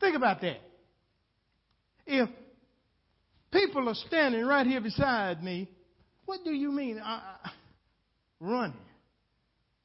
Think 0.00 0.16
about 0.16 0.40
that. 0.40 0.60
If 2.06 2.28
people 3.52 3.88
are 3.88 3.94
standing 3.94 4.44
right 4.44 4.66
here 4.66 4.80
beside 4.80 5.42
me, 5.42 5.68
what 6.24 6.40
do 6.44 6.50
you 6.50 6.72
mean 6.72 6.98
uh, 6.98 7.20
running? 8.40 8.76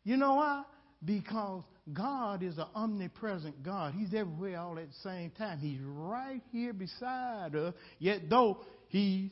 You 0.04 0.18
know 0.18 0.36
why? 0.36 0.64
Because 1.04 1.64
God 1.92 2.44
is 2.44 2.58
an 2.58 2.66
omnipresent 2.76 3.64
God. 3.64 3.94
He's 3.94 4.14
everywhere 4.14 4.60
all 4.60 4.78
at 4.78 4.88
the 4.88 4.96
same 5.04 5.32
time. 5.32 5.58
He's 5.60 5.80
right 5.82 6.42
here 6.52 6.74
beside 6.74 7.56
us, 7.56 7.74
yet 7.98 8.30
though 8.30 8.60
he's 8.90 9.32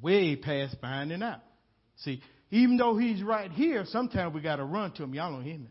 way 0.00 0.36
past 0.36 0.76
finding 0.80 1.22
out. 1.22 1.40
See, 1.96 2.22
even 2.50 2.76
though 2.76 2.96
he's 2.96 3.22
right 3.22 3.50
here, 3.50 3.84
sometimes 3.86 4.34
we 4.34 4.40
got 4.40 4.56
to 4.56 4.64
run 4.64 4.92
to 4.92 5.02
him. 5.02 5.14
Y'all 5.14 5.32
don't 5.32 5.42
hear 5.42 5.58
me. 5.58 5.68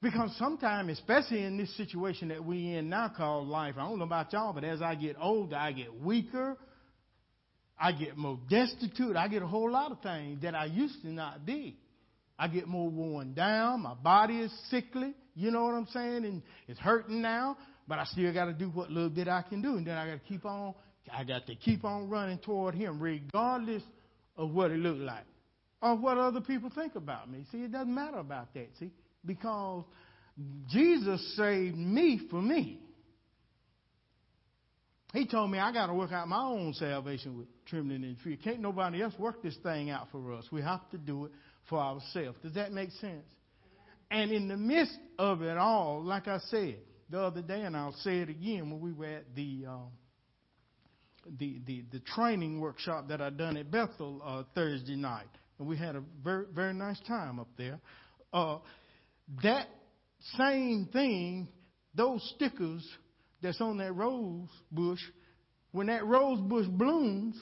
Because 0.00 0.34
sometimes, 0.38 0.92
especially 0.92 1.42
in 1.42 1.56
this 1.56 1.76
situation 1.76 2.28
that 2.28 2.44
we 2.44 2.74
in 2.74 2.88
now 2.88 3.12
called 3.14 3.48
life, 3.48 3.74
I 3.76 3.88
don't 3.88 3.98
know 3.98 4.04
about 4.04 4.32
y'all, 4.32 4.52
but 4.52 4.62
as 4.62 4.80
I 4.80 4.94
get 4.94 5.16
older, 5.20 5.56
I 5.56 5.72
get 5.72 6.00
weaker. 6.00 6.56
I 7.80 7.92
get 7.92 8.16
more 8.16 8.38
destitute. 8.48 9.16
I 9.16 9.28
get 9.28 9.42
a 9.42 9.46
whole 9.46 9.70
lot 9.70 9.92
of 9.92 10.00
things 10.00 10.42
that 10.42 10.54
I 10.54 10.66
used 10.66 11.00
to 11.02 11.08
not 11.08 11.44
be. 11.44 11.76
I 12.38 12.48
get 12.48 12.68
more 12.68 12.88
worn 12.88 13.34
down. 13.34 13.82
My 13.82 13.94
body 13.94 14.38
is 14.38 14.52
sickly. 14.70 15.14
You 15.34 15.50
know 15.50 15.64
what 15.64 15.74
I'm 15.74 15.86
saying? 15.86 16.24
And 16.24 16.42
it's 16.66 16.78
hurting 16.78 17.20
now, 17.20 17.56
but 17.86 17.98
I 17.98 18.04
still 18.04 18.32
got 18.32 18.46
to 18.46 18.52
do 18.52 18.70
what 18.70 18.90
little 18.90 19.10
bit 19.10 19.28
I 19.28 19.42
can 19.42 19.62
do. 19.62 19.76
And 19.76 19.86
then 19.86 19.96
I 19.96 20.06
got 20.06 20.14
to 20.14 20.28
keep 20.28 20.44
on, 20.44 20.74
I 21.12 21.24
got 21.24 21.46
to 21.46 21.54
keep 21.56 21.84
on 21.84 22.08
running 22.08 22.38
toward 22.38 22.74
Him 22.74 23.00
regardless 23.00 23.82
of 24.36 24.52
what 24.52 24.70
it 24.70 24.78
looked 24.78 25.00
like 25.00 25.24
or 25.82 25.96
what 25.96 26.18
other 26.18 26.40
people 26.40 26.70
think 26.74 26.94
about 26.94 27.30
me. 27.30 27.44
See, 27.50 27.58
it 27.58 27.72
doesn't 27.72 27.94
matter 27.94 28.18
about 28.18 28.54
that. 28.54 28.68
See, 28.78 28.90
because 29.24 29.84
Jesus 30.68 31.36
saved 31.36 31.76
me 31.76 32.20
for 32.30 32.40
me. 32.40 32.80
He 35.12 35.26
told 35.26 35.50
me 35.50 35.58
I 35.58 35.72
got 35.72 35.86
to 35.86 35.94
work 35.94 36.12
out 36.12 36.28
my 36.28 36.42
own 36.42 36.74
salvation 36.74 37.38
with 37.38 37.46
trembling 37.66 38.04
and 38.04 38.16
fear. 38.18 38.36
Can't 38.42 38.60
nobody 38.60 39.02
else 39.02 39.14
work 39.18 39.42
this 39.42 39.56
thing 39.62 39.88
out 39.88 40.08
for 40.12 40.32
us. 40.34 40.44
We 40.52 40.60
have 40.62 40.88
to 40.90 40.98
do 40.98 41.26
it 41.26 41.32
for 41.68 41.78
ourselves. 41.78 42.38
Does 42.42 42.54
that 42.54 42.72
make 42.72 42.90
sense? 42.92 43.26
And 44.10 44.30
in 44.30 44.48
the 44.48 44.56
midst 44.56 44.98
of 45.18 45.42
it 45.42 45.58
all, 45.58 46.02
like 46.02 46.28
I 46.28 46.38
said 46.50 46.78
the 47.10 47.20
other 47.20 47.42
day, 47.42 47.62
and 47.62 47.76
I'll 47.76 47.96
say 48.00 48.18
it 48.18 48.28
again 48.28 48.70
when 48.70 48.80
we 48.80 48.92
were 48.92 49.06
at 49.06 49.34
the 49.34 49.66
uh, 49.68 49.76
the, 51.38 51.60
the 51.66 51.84
the 51.92 52.00
training 52.00 52.60
workshop 52.60 53.08
that 53.08 53.20
I 53.20 53.30
done 53.30 53.56
at 53.56 53.70
Bethel 53.70 54.22
uh, 54.24 54.42
Thursday 54.54 54.96
night, 54.96 55.28
and 55.58 55.68
we 55.68 55.76
had 55.76 55.94
a 55.94 56.02
very 56.24 56.46
very 56.54 56.72
nice 56.72 57.00
time 57.06 57.38
up 57.38 57.48
there. 57.58 57.80
Uh, 58.32 58.58
that 59.42 59.68
same 60.36 60.88
thing, 60.92 61.48
those 61.94 62.22
stickers 62.34 62.86
that's 63.42 63.60
on 63.60 63.78
that 63.78 63.92
rose 63.92 64.48
bush, 64.72 65.00
when 65.72 65.88
that 65.88 66.04
rose 66.06 66.40
bush 66.40 66.66
blooms, 66.66 67.36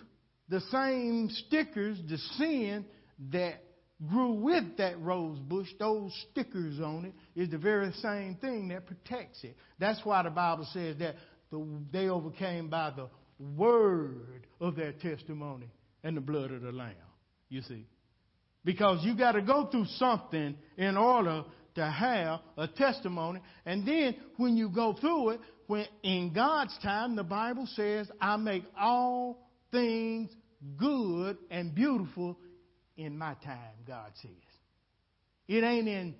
the 0.48 0.60
same 0.72 1.28
stickers, 1.46 1.98
the 2.08 2.18
sin 2.38 2.84
that 3.32 3.62
grew 4.04 4.32
with 4.32 4.76
that 4.76 5.00
rose 5.00 5.38
bush, 5.38 5.68
those 5.78 6.12
stickers 6.30 6.80
on 6.80 7.06
it, 7.06 7.40
is 7.40 7.50
the 7.50 7.58
very 7.58 7.92
same 8.02 8.36
thing 8.36 8.68
that 8.68 8.86
protects 8.86 9.42
it. 9.42 9.56
That's 9.78 10.00
why 10.04 10.22
the 10.22 10.30
Bible 10.30 10.66
says 10.72 10.96
that 10.98 11.16
the, 11.50 11.64
they 11.92 12.08
overcame 12.08 12.68
by 12.68 12.92
the 12.94 13.08
word 13.38 14.46
of 14.60 14.76
their 14.76 14.92
testimony 14.92 15.70
and 16.02 16.16
the 16.16 16.20
blood 16.20 16.50
of 16.50 16.62
the 16.62 16.72
Lamb. 16.72 16.94
You 17.48 17.62
see. 17.62 17.86
Because 18.64 19.04
you 19.04 19.16
got 19.16 19.32
to 19.32 19.42
go 19.42 19.66
through 19.66 19.86
something 19.96 20.56
in 20.76 20.96
order 20.96 21.44
to 21.76 21.84
have 21.84 22.40
a 22.56 22.66
testimony. 22.66 23.40
And 23.64 23.86
then 23.86 24.16
when 24.36 24.56
you 24.56 24.68
go 24.68 24.94
through 24.94 25.30
it, 25.30 25.40
when 25.68 25.86
in 26.02 26.32
God's 26.34 26.76
time, 26.82 27.16
the 27.16 27.24
Bible 27.24 27.68
says, 27.74 28.10
I 28.20 28.36
make 28.36 28.64
all 28.78 29.48
things 29.70 30.30
good 30.76 31.36
and 31.50 31.74
beautiful 31.74 32.36
in 32.96 33.16
my 33.16 33.34
time, 33.44 33.74
God 33.86 34.12
says. 34.20 34.30
It 35.48 35.62
ain't 35.62 35.88
in 35.88 36.14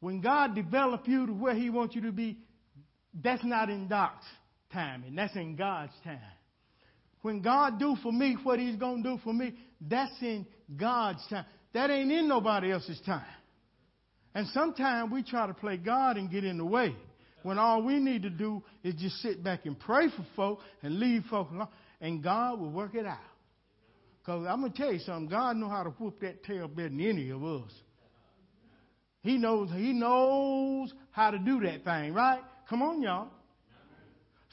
when 0.00 0.20
God 0.20 0.54
develop 0.54 1.08
you 1.08 1.26
to 1.26 1.32
where 1.32 1.54
He 1.54 1.70
wants 1.70 1.94
you 1.94 2.02
to 2.02 2.12
be, 2.12 2.38
that's 3.14 3.44
not 3.44 3.70
in 3.70 3.88
Doc's 3.88 4.26
timing. 4.72 5.14
That's 5.14 5.34
in 5.34 5.56
God's 5.56 5.92
time. 6.04 6.20
When 7.22 7.40
God 7.40 7.78
do 7.78 7.96
for 8.02 8.12
me 8.12 8.36
what 8.42 8.58
He's 8.58 8.76
gonna 8.76 9.02
do 9.02 9.18
for 9.24 9.32
me, 9.32 9.54
that's 9.80 10.12
in 10.20 10.46
God's 10.76 11.26
time. 11.28 11.46
That 11.72 11.90
ain't 11.90 12.12
in 12.12 12.28
nobody 12.28 12.72
else's 12.72 13.00
time. 13.04 13.24
And 14.34 14.46
sometimes 14.48 15.10
we 15.10 15.22
try 15.22 15.46
to 15.46 15.54
play 15.54 15.78
God 15.78 16.18
and 16.18 16.30
get 16.30 16.44
in 16.44 16.58
the 16.58 16.64
way. 16.64 16.94
When 17.42 17.58
all 17.58 17.82
we 17.82 17.98
need 17.98 18.22
to 18.22 18.30
do 18.30 18.62
is 18.82 18.94
just 18.94 19.16
sit 19.16 19.42
back 19.42 19.66
and 19.66 19.78
pray 19.78 20.08
for 20.08 20.26
folk 20.34 20.60
and 20.82 20.98
leave 20.98 21.24
folk 21.30 21.50
alone, 21.50 21.68
and 22.00 22.22
God 22.22 22.60
will 22.60 22.70
work 22.70 22.94
it 22.94 23.06
out. 23.06 23.18
Because 24.26 24.44
I'm 24.48 24.60
going 24.60 24.72
to 24.72 24.78
tell 24.78 24.92
you 24.92 24.98
something. 24.98 25.28
God 25.28 25.56
knows 25.56 25.70
how 25.70 25.84
to 25.84 25.90
whoop 25.90 26.20
that 26.20 26.42
tail 26.42 26.66
better 26.66 26.88
than 26.88 27.00
any 27.00 27.30
of 27.30 27.44
us. 27.44 27.70
He 29.20 29.38
knows, 29.38 29.70
he 29.70 29.92
knows 29.92 30.92
how 31.12 31.30
to 31.30 31.38
do 31.38 31.60
that 31.60 31.84
thing, 31.84 32.12
right? 32.12 32.40
Come 32.68 32.82
on, 32.82 33.02
y'all. 33.02 33.28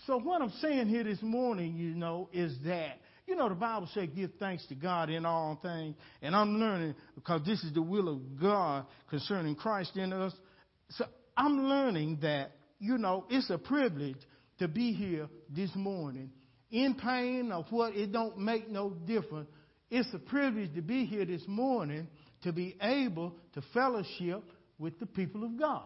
So 0.06 0.20
what 0.20 0.44
I'm 0.44 0.54
saying 0.62 0.90
here 0.90 1.04
this 1.04 1.22
morning, 1.24 1.76
you 1.76 1.96
know, 1.96 2.30
is 2.32 2.56
that, 2.66 3.00
you 3.26 3.36
know, 3.36 3.50
the 3.50 3.56
Bible 3.56 3.90
says 3.94 4.10
give 4.16 4.32
thanks 4.40 4.64
to 4.68 4.76
God 4.76 5.10
in 5.10 5.26
all 5.26 5.58
things. 5.60 5.96
And 6.22 6.36
I'm 6.36 6.60
learning, 6.60 6.94
because 7.16 7.42
this 7.44 7.64
is 7.64 7.74
the 7.74 7.82
will 7.82 8.10
of 8.10 8.40
God 8.40 8.86
concerning 9.10 9.56
Christ 9.56 9.96
in 9.96 10.14
us. 10.14 10.34
So 10.90 11.06
I'm 11.36 11.64
learning 11.64 12.20
that, 12.22 12.52
you 12.80 13.00
know, 13.00 13.26
it's 13.30 13.50
a 13.50 13.58
privilege 13.58 14.18
to 14.60 14.68
be 14.68 14.94
here 14.94 15.30
this 15.50 15.72
morning 15.76 16.30
in 16.70 16.96
pain 16.96 17.52
or 17.52 17.66
what, 17.70 17.96
it 17.96 18.12
don't 18.12 18.38
make 18.38 18.70
no 18.70 18.92
difference 18.92 19.48
it's 19.94 20.12
a 20.12 20.18
privilege 20.18 20.74
to 20.74 20.82
be 20.82 21.06
here 21.06 21.24
this 21.24 21.44
morning 21.48 22.08
to 22.42 22.52
be 22.52 22.76
able 22.82 23.36
to 23.54 23.62
fellowship 23.76 24.44
with 24.80 25.00
the 25.00 25.06
people 25.06 25.44
of 25.44 25.58
God. 25.60 25.84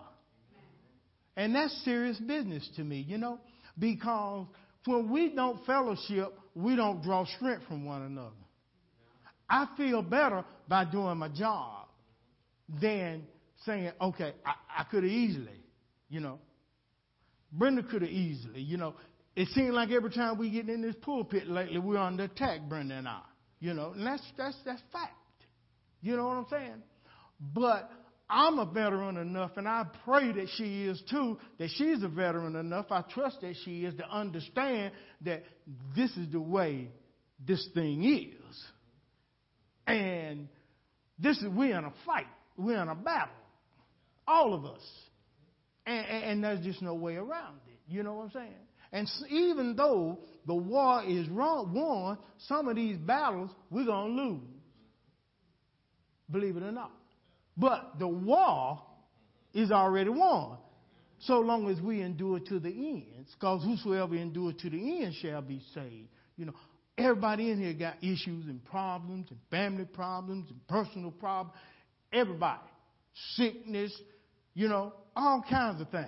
And 1.36 1.54
that's 1.54 1.84
serious 1.84 2.18
business 2.18 2.68
to 2.78 2.86
me, 2.86 3.06
you 3.06 3.18
know, 3.18 3.38
because 3.78 4.48
when 4.86 5.12
we 5.12 5.36
don't 5.36 5.64
fellowship, 5.66 6.34
we 6.56 6.78
don't 6.78 7.04
draw 7.04 7.26
strength 7.36 7.68
from 7.68 7.84
one 7.84 8.02
another. 8.04 8.32
I 9.50 9.68
feel 9.76 10.02
better 10.02 10.46
by 10.70 10.86
doing 10.86 11.18
my 11.18 11.28
job 11.28 11.88
than 12.82 13.24
saying, 13.66 13.92
okay, 14.00 14.34
I, 14.46 14.54
I 14.80 14.84
could 14.86 15.04
have 15.04 15.12
easily, 15.12 15.62
you 16.08 16.22
know. 16.22 16.40
Brenda 17.52 17.84
could 17.84 18.04
have 18.04 18.12
easily, 18.12 18.62
you 18.62 18.78
know. 18.78 18.96
It 19.36 19.50
seems 19.50 19.74
like 19.74 19.92
every 19.92 20.12
time 20.12 20.38
we 20.38 20.50
get 20.50 20.70
in 20.70 20.82
this 20.82 20.96
pulpit 21.02 21.50
lately, 21.50 21.78
we're 21.78 21.98
under 21.98 22.24
attack, 22.24 22.62
Brenda 22.70 22.96
and 22.96 23.08
I. 23.10 23.22
You 23.60 23.74
know, 23.74 23.92
and 23.92 24.06
that's 24.06 24.24
that's 24.38 24.58
that's 24.66 24.82
fact. 24.92 25.14
You 26.02 26.16
know 26.16 26.28
what 26.28 26.38
I'm 26.38 26.46
saying? 26.50 26.84
But 27.40 27.90
I'm 28.30 28.60
a 28.60 28.66
veteran 28.66 29.18
enough, 29.18 29.52
and 29.56 29.68
I 29.68 29.86
pray 30.04 30.32
that 30.34 30.48
she 30.58 30.86
is 30.86 31.02
too, 31.10 31.38
that 31.60 31.70
she's 31.76 32.04
a 32.04 32.10
veteran 32.10 32.56
enough. 32.56 32.88
I 32.92 33.02
trust 33.02 33.42
that 33.42 33.56
she 33.64 33.86
is 33.86 33.96
to 33.96 34.10
understand 34.10 34.92
that 35.22 35.44
this 35.96 36.12
is 36.18 36.32
the 36.32 36.42
way 36.42 36.90
this 37.46 37.66
thing 37.74 38.04
is. 38.04 38.64
And 39.86 40.50
this 41.18 41.38
is, 41.38 41.48
we're 41.48 41.78
in 41.78 41.86
a 41.86 41.94
fight. 42.06 42.28
We're 42.58 42.82
in 42.82 42.90
a 42.90 42.96
battle. 42.96 43.34
All 44.28 44.54
of 44.54 44.66
us. 44.66 44.82
And, 45.86 46.06
and, 46.06 46.24
and 46.26 46.44
there's 46.44 46.66
just 46.66 46.82
no 46.82 46.96
way 46.96 47.16
around 47.16 47.60
it. 47.68 47.80
You 47.88 48.04
know 48.04 48.16
what 48.16 48.24
I'm 48.24 48.32
saying? 48.32 48.67
And 48.92 49.08
even 49.30 49.76
though 49.76 50.20
the 50.46 50.56
war 50.56 51.04
is 51.06 51.28
won, 51.30 52.18
some 52.48 52.68
of 52.68 52.76
these 52.76 52.98
battles 52.98 53.52
we're 53.70 53.86
going 53.86 54.16
to 54.16 54.24
lose. 54.24 54.42
Believe 56.30 56.58
it 56.58 56.64
or 56.64 56.72
not. 56.72 56.92
But 57.56 58.00
the 58.00 58.08
war 58.08 58.82
is 59.54 59.72
already 59.72 60.10
won. 60.10 60.58
So 61.20 61.40
long 61.40 61.70
as 61.70 61.82
we 61.82 62.02
endure 62.02 62.40
to 62.40 62.60
the 62.60 62.70
end. 62.70 63.26
Because 63.34 63.64
whosoever 63.64 64.16
endure 64.16 64.54
to 64.54 64.70
the 64.70 65.04
end 65.04 65.16
shall 65.22 65.42
be 65.42 65.62
saved. 65.74 66.10
You 66.38 66.46
know, 66.46 66.54
everybody 66.98 67.52
in 67.52 67.60
here 67.60 67.74
got 67.74 67.98
issues 68.04 68.46
and 68.46 68.64
problems 68.66 69.28
and 69.30 69.40
family 69.50 69.86
problems 69.86 70.50
and 70.50 70.68
personal 70.68 71.12
problems. 71.12 71.58
Everybody. 72.14 72.62
Sickness, 73.36 73.92
you 74.54 74.68
know, 74.68 74.94
all 75.16 75.44
kinds 75.50 75.82
of 75.82 75.90
things. 75.90 76.06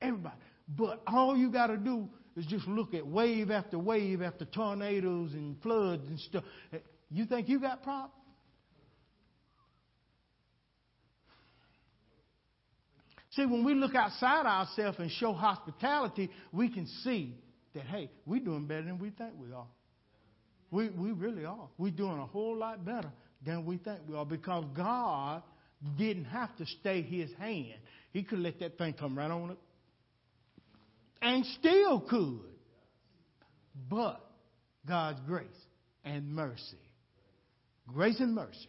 Everybody. 0.00 0.34
But 0.68 1.02
all 1.06 1.36
you 1.36 1.50
got 1.50 1.68
to 1.68 1.76
do 1.76 2.08
is 2.36 2.46
just 2.46 2.66
look 2.66 2.94
at 2.94 3.06
wave 3.06 3.50
after 3.50 3.78
wave 3.78 4.22
after 4.22 4.44
tornadoes 4.44 5.32
and 5.34 5.60
floods 5.62 6.06
and 6.08 6.18
stuff. 6.20 6.44
You 7.10 7.26
think 7.26 7.48
you 7.48 7.60
got 7.60 7.82
problems? 7.82 8.14
See, 13.32 13.46
when 13.46 13.64
we 13.64 13.74
look 13.74 13.94
outside 13.94 14.44
ourselves 14.44 14.98
and 14.98 15.10
show 15.10 15.32
hospitality, 15.32 16.30
we 16.52 16.68
can 16.68 16.86
see 17.02 17.34
that, 17.74 17.84
hey, 17.84 18.10
we're 18.26 18.44
doing 18.44 18.66
better 18.66 18.82
than 18.82 18.98
we 18.98 19.10
think 19.10 19.32
we 19.38 19.52
are. 19.52 19.66
We, 20.70 20.90
we 20.90 21.12
really 21.12 21.44
are. 21.44 21.68
We're 21.78 21.92
doing 21.92 22.18
a 22.18 22.26
whole 22.26 22.56
lot 22.56 22.84
better 22.84 23.10
than 23.44 23.64
we 23.64 23.78
think 23.78 24.00
we 24.06 24.16
are 24.16 24.26
because 24.26 24.64
God 24.76 25.42
didn't 25.96 26.26
have 26.26 26.54
to 26.56 26.66
stay 26.66 27.02
his 27.02 27.30
hand. 27.38 27.74
He 28.12 28.22
could 28.22 28.38
let 28.38 28.60
that 28.60 28.76
thing 28.76 28.94
come 28.94 29.16
right 29.16 29.30
on 29.30 29.52
up 29.52 29.58
and 31.22 31.46
still 31.58 32.00
could. 32.00 32.40
But 33.88 34.20
God's 34.86 35.20
grace 35.26 35.46
and 36.04 36.34
mercy. 36.34 36.78
Grace 37.88 38.20
and 38.20 38.34
mercy. 38.34 38.68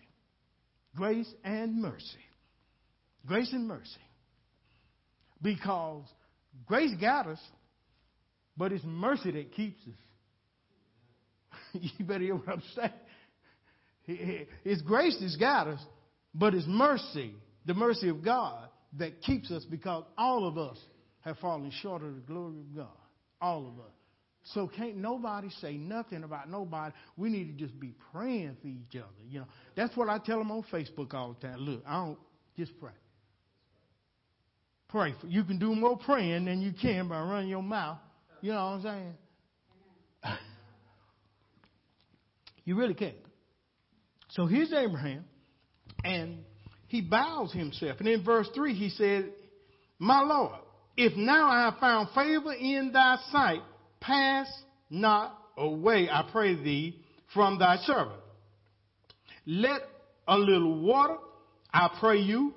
Grace 0.96 1.32
and 1.44 1.82
mercy. 1.82 2.06
Grace 3.26 3.52
and 3.52 3.68
mercy. 3.68 3.90
Because 5.42 6.04
grace 6.66 6.94
got 7.02 7.28
us, 7.28 7.40
but 8.56 8.72
it's 8.72 8.84
mercy 8.86 9.32
that 9.32 9.52
keeps 9.54 9.82
us. 9.88 9.94
you 11.98 12.06
better 12.06 12.24
hear 12.24 12.36
what 12.36 12.50
I'm 12.50 12.64
saying. 12.76 12.92
It's 14.64 14.82
grace 14.82 15.18
that's 15.20 15.38
got 15.38 15.68
us, 15.68 15.80
but 16.34 16.54
it's 16.54 16.68
mercy, 16.68 17.34
the 17.66 17.74
mercy 17.74 18.10
of 18.10 18.24
God, 18.24 18.68
that 19.00 19.22
keeps 19.22 19.50
us 19.50 19.66
because 19.66 20.04
all 20.18 20.48
of 20.48 20.58
us 20.58 20.78
have 21.24 21.38
fallen 21.40 21.72
short 21.82 22.04
of 22.04 22.16
the 22.16 22.22
glory 22.22 22.60
of 22.60 22.76
God. 22.76 22.88
All 23.42 23.68
of 23.68 23.80
us. 23.80 23.92
So 24.54 24.68
can't 24.68 24.98
nobody 24.98 25.50
say 25.62 25.78
nothing 25.78 26.24
about 26.24 26.50
nobody. 26.50 26.94
We 27.16 27.30
need 27.30 27.58
to 27.58 27.66
just 27.66 27.80
be 27.80 27.94
praying 28.12 28.58
for 28.62 28.68
each 28.68 28.96
other. 28.96 29.08
You 29.30 29.42
know, 29.42 29.46
that's 29.76 29.96
what 29.96 30.10
I 30.10 30.18
tell 30.18 30.38
them 30.38 30.52
on 30.52 30.66
Facebook 30.72 31.14
all 31.14 31.38
the 31.40 31.48
time. 31.48 31.60
Look, 31.60 31.82
I 31.88 32.06
don't 32.06 32.20
just 32.58 32.78
pray. 32.80 32.92
Pray. 34.90 35.14
For, 35.22 35.28
you 35.28 35.44
can 35.46 35.60
do 35.60 35.74
more 35.74 35.98
praying 35.98 36.46
than 36.46 36.62
you 36.62 36.74
can 36.74 37.08
by 37.08 37.22
running 37.22 37.50
your 37.50 37.64
mouth. 37.64 38.00
You 38.42 38.52
know 38.52 38.58
what 38.58 38.62
I'm 38.62 38.82
saying? 38.82 39.14
you 42.66 42.76
really 42.76 42.94
can. 42.94 43.14
So 44.32 44.46
here's 44.46 44.74
Abraham, 44.74 45.24
and 46.04 46.40
he 46.88 47.02
bows 47.02 47.54
himself. 47.54 48.00
And 48.00 48.10
in 48.10 48.24
verse 48.26 48.50
3, 48.54 48.74
he 48.74 48.90
said, 48.90 49.32
My 50.00 50.22
Lord, 50.22 50.60
if 50.96 51.16
now 51.16 51.50
I 51.50 51.62
have 51.66 51.80
found 51.80 52.10
favor 52.16 52.54
in 52.54 52.92
thy 52.94 53.18
sight, 53.32 53.62
pass 54.00 54.48
not 54.90 55.38
away, 55.58 56.10
I 56.10 56.30
pray 56.32 56.56
thee, 56.56 57.00
from 57.34 57.58
thy 57.58 57.78
servant. 57.78 58.20
Let 59.46 59.82
a 60.28 60.38
little 60.38 60.82
water, 60.82 61.18
I 61.74 61.90
pray 62.00 62.20
you, 62.20 62.54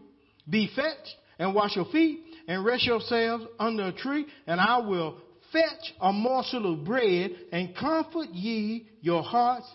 be 0.48 0.70
fetched, 0.74 1.16
and 1.38 1.54
wash 1.54 1.76
your 1.76 1.86
feet, 1.86 2.20
and 2.46 2.64
rest 2.64 2.86
yourselves 2.86 3.44
under 3.58 3.88
a 3.88 3.92
tree, 3.92 4.26
and 4.46 4.60
I 4.60 4.78
will 4.78 5.18
fetch 5.52 5.94
a 6.00 6.12
morsel 6.12 6.74
of 6.74 6.84
bread, 6.84 7.30
and 7.52 7.74
comfort 7.76 8.28
ye 8.30 8.88
your 9.00 9.22
hearts. 9.22 9.66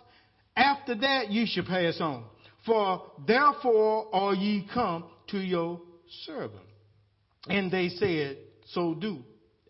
After 0.56 0.96
that 0.96 1.32
ye 1.32 1.48
shall 1.48 1.66
pass 1.66 2.00
on. 2.00 2.26
For 2.66 3.12
therefore 3.26 4.14
are 4.14 4.36
ye 4.36 4.68
come 4.72 5.06
to 5.30 5.40
your 5.40 5.82
servant. 6.26 6.62
And 7.48 7.72
they 7.72 7.90
said, 7.90 8.38
so 8.74 8.94
do 8.94 9.24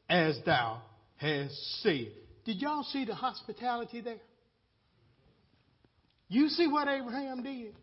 as 0.10 0.40
thou 0.46 0.82
hast 1.18 1.82
said. 1.82 2.12
Did 2.46 2.62
y'all 2.62 2.84
see 2.84 3.06
the 3.06 3.16
hospitality 3.16 4.02
there? 4.02 4.18
You 6.28 6.50
see 6.50 6.68
what 6.68 6.88
Abraham 6.88 7.44
did? 7.44 7.76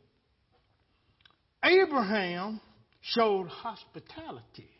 Abraham 1.62 2.60
showed 3.00 3.48
hospitality. 3.48 4.70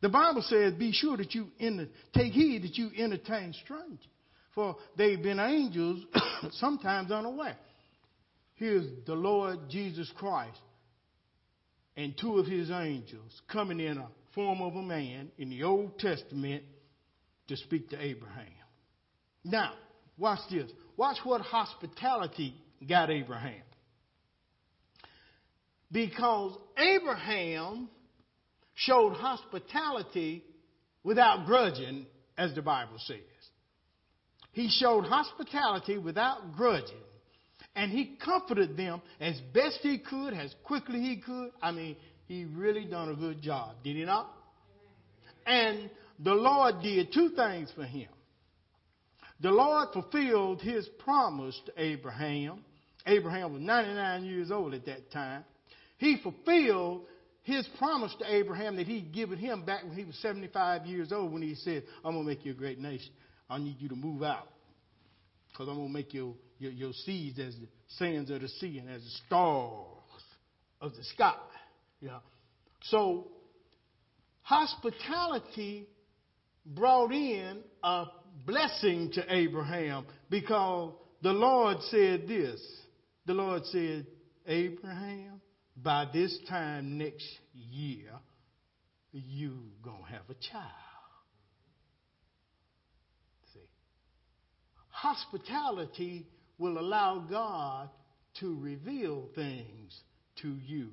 The 0.00 0.08
Bible 0.08 0.42
says, 0.42 0.74
Be 0.74 0.92
sure 0.92 1.16
that 1.16 1.34
you 1.34 1.48
enter, 1.60 1.88
take 2.14 2.32
heed 2.32 2.64
that 2.64 2.76
you 2.76 2.90
entertain 2.96 3.54
strangers, 3.64 4.04
for 4.54 4.76
they've 4.96 5.22
been 5.22 5.38
angels 5.38 6.04
sometimes 6.52 7.10
unaware. 7.10 7.56
Here's 8.54 8.86
the 9.06 9.14
Lord 9.14 9.70
Jesus 9.70 10.10
Christ 10.16 10.58
and 11.96 12.14
two 12.18 12.38
of 12.38 12.46
his 12.46 12.70
angels 12.70 13.40
coming 13.50 13.80
in 13.80 13.98
a 13.98 14.08
form 14.34 14.60
of 14.60 14.74
a 14.74 14.82
man 14.82 15.30
in 15.38 15.50
the 15.50 15.62
Old 15.62 15.98
Testament 15.98 16.64
to 17.48 17.56
speak 17.56 17.90
to 17.90 18.02
Abraham. 18.02 18.46
Now, 19.44 19.72
watch 20.16 20.40
this. 20.50 20.70
Watch 20.96 21.18
what 21.24 21.40
hospitality 21.40 22.54
got 22.88 23.10
Abraham. 23.10 23.62
Because 25.90 26.56
Abraham 26.78 27.88
showed 28.74 29.14
hospitality 29.14 30.44
without 31.04 31.44
grudging, 31.44 32.06
as 32.38 32.54
the 32.54 32.62
Bible 32.62 32.96
says. 32.98 33.18
He 34.52 34.68
showed 34.70 35.04
hospitality 35.04 35.98
without 35.98 36.56
grudging. 36.56 36.96
And 37.74 37.90
he 37.90 38.16
comforted 38.22 38.76
them 38.76 39.00
as 39.20 39.38
best 39.54 39.78
he 39.82 39.98
could, 39.98 40.34
as 40.34 40.54
quickly 40.64 41.00
he 41.00 41.16
could. 41.16 41.50
I 41.62 41.72
mean, 41.72 41.96
he 42.26 42.44
really 42.44 42.84
done 42.84 43.10
a 43.10 43.14
good 43.14 43.42
job, 43.42 43.76
did 43.84 43.96
he 43.96 44.04
not? 44.04 44.30
And 45.46 45.90
the 46.18 46.34
Lord 46.34 46.82
did 46.82 47.12
two 47.12 47.30
things 47.30 47.70
for 47.74 47.84
him. 47.84 48.08
The 49.40 49.50
Lord 49.50 49.88
fulfilled 49.92 50.60
his 50.60 50.88
promise 51.04 51.60
to 51.66 51.72
Abraham. 51.76 52.64
Abraham 53.06 53.54
was 53.54 53.62
99 53.62 54.24
years 54.24 54.50
old 54.52 54.72
at 54.72 54.86
that 54.86 55.10
time. 55.10 55.44
He 55.98 56.18
fulfilled 56.22 57.02
his 57.42 57.66
promise 57.78 58.14
to 58.20 58.34
Abraham 58.34 58.76
that 58.76 58.86
he'd 58.86 59.12
given 59.12 59.38
him 59.38 59.64
back 59.64 59.82
when 59.82 59.96
he 59.96 60.04
was 60.04 60.14
75 60.16 60.86
years 60.86 61.12
old 61.12 61.32
when 61.32 61.42
he 61.42 61.56
said, 61.56 61.82
I'm 62.04 62.12
going 62.12 62.24
to 62.24 62.28
make 62.28 62.44
you 62.44 62.52
a 62.52 62.54
great 62.54 62.78
nation. 62.78 63.10
I 63.50 63.58
need 63.58 63.76
you 63.80 63.88
to 63.88 63.96
move 63.96 64.22
out 64.22 64.46
because 65.50 65.68
I'm 65.68 65.74
going 65.74 65.88
to 65.88 65.92
make 65.92 66.14
your, 66.14 66.34
your, 66.58 66.70
your 66.70 66.92
seeds 67.04 67.38
as 67.40 67.54
the 67.56 67.66
sands 67.98 68.30
of 68.30 68.40
the 68.40 68.48
sea 68.48 68.78
and 68.78 68.88
as 68.88 69.02
the 69.02 69.10
stars 69.26 70.22
of 70.80 70.94
the 70.94 71.04
sky. 71.04 71.34
Yeah. 72.02 72.18
So 72.82 73.28
hospitality 74.42 75.86
brought 76.66 77.12
in 77.12 77.60
a 77.84 78.06
blessing 78.44 79.12
to 79.12 79.24
Abraham 79.32 80.06
because 80.28 80.94
the 81.22 81.32
Lord 81.32 81.78
said 81.82 82.26
this. 82.26 82.60
The 83.24 83.34
Lord 83.34 83.64
said, 83.66 84.06
Abraham, 84.48 85.40
by 85.76 86.08
this 86.12 86.36
time 86.48 86.98
next 86.98 87.28
year, 87.54 88.10
you 89.12 89.58
gonna 89.84 90.04
have 90.10 90.28
a 90.28 90.34
child. 90.34 90.66
See, 93.54 93.60
hospitality 94.88 96.26
will 96.58 96.78
allow 96.78 97.20
God 97.30 97.90
to 98.40 98.58
reveal 98.58 99.28
things 99.36 99.96
to 100.40 100.56
you 100.66 100.88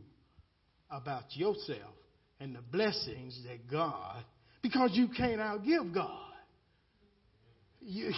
about 0.89 1.35
yourself 1.35 1.93
and 2.39 2.55
the 2.55 2.61
blessings 2.71 3.39
that 3.47 3.69
God, 3.69 4.23
because 4.61 4.91
you 4.93 5.07
can't 5.07 5.39
outgive 5.39 5.93
God. 5.93 6.33
You, 7.81 8.11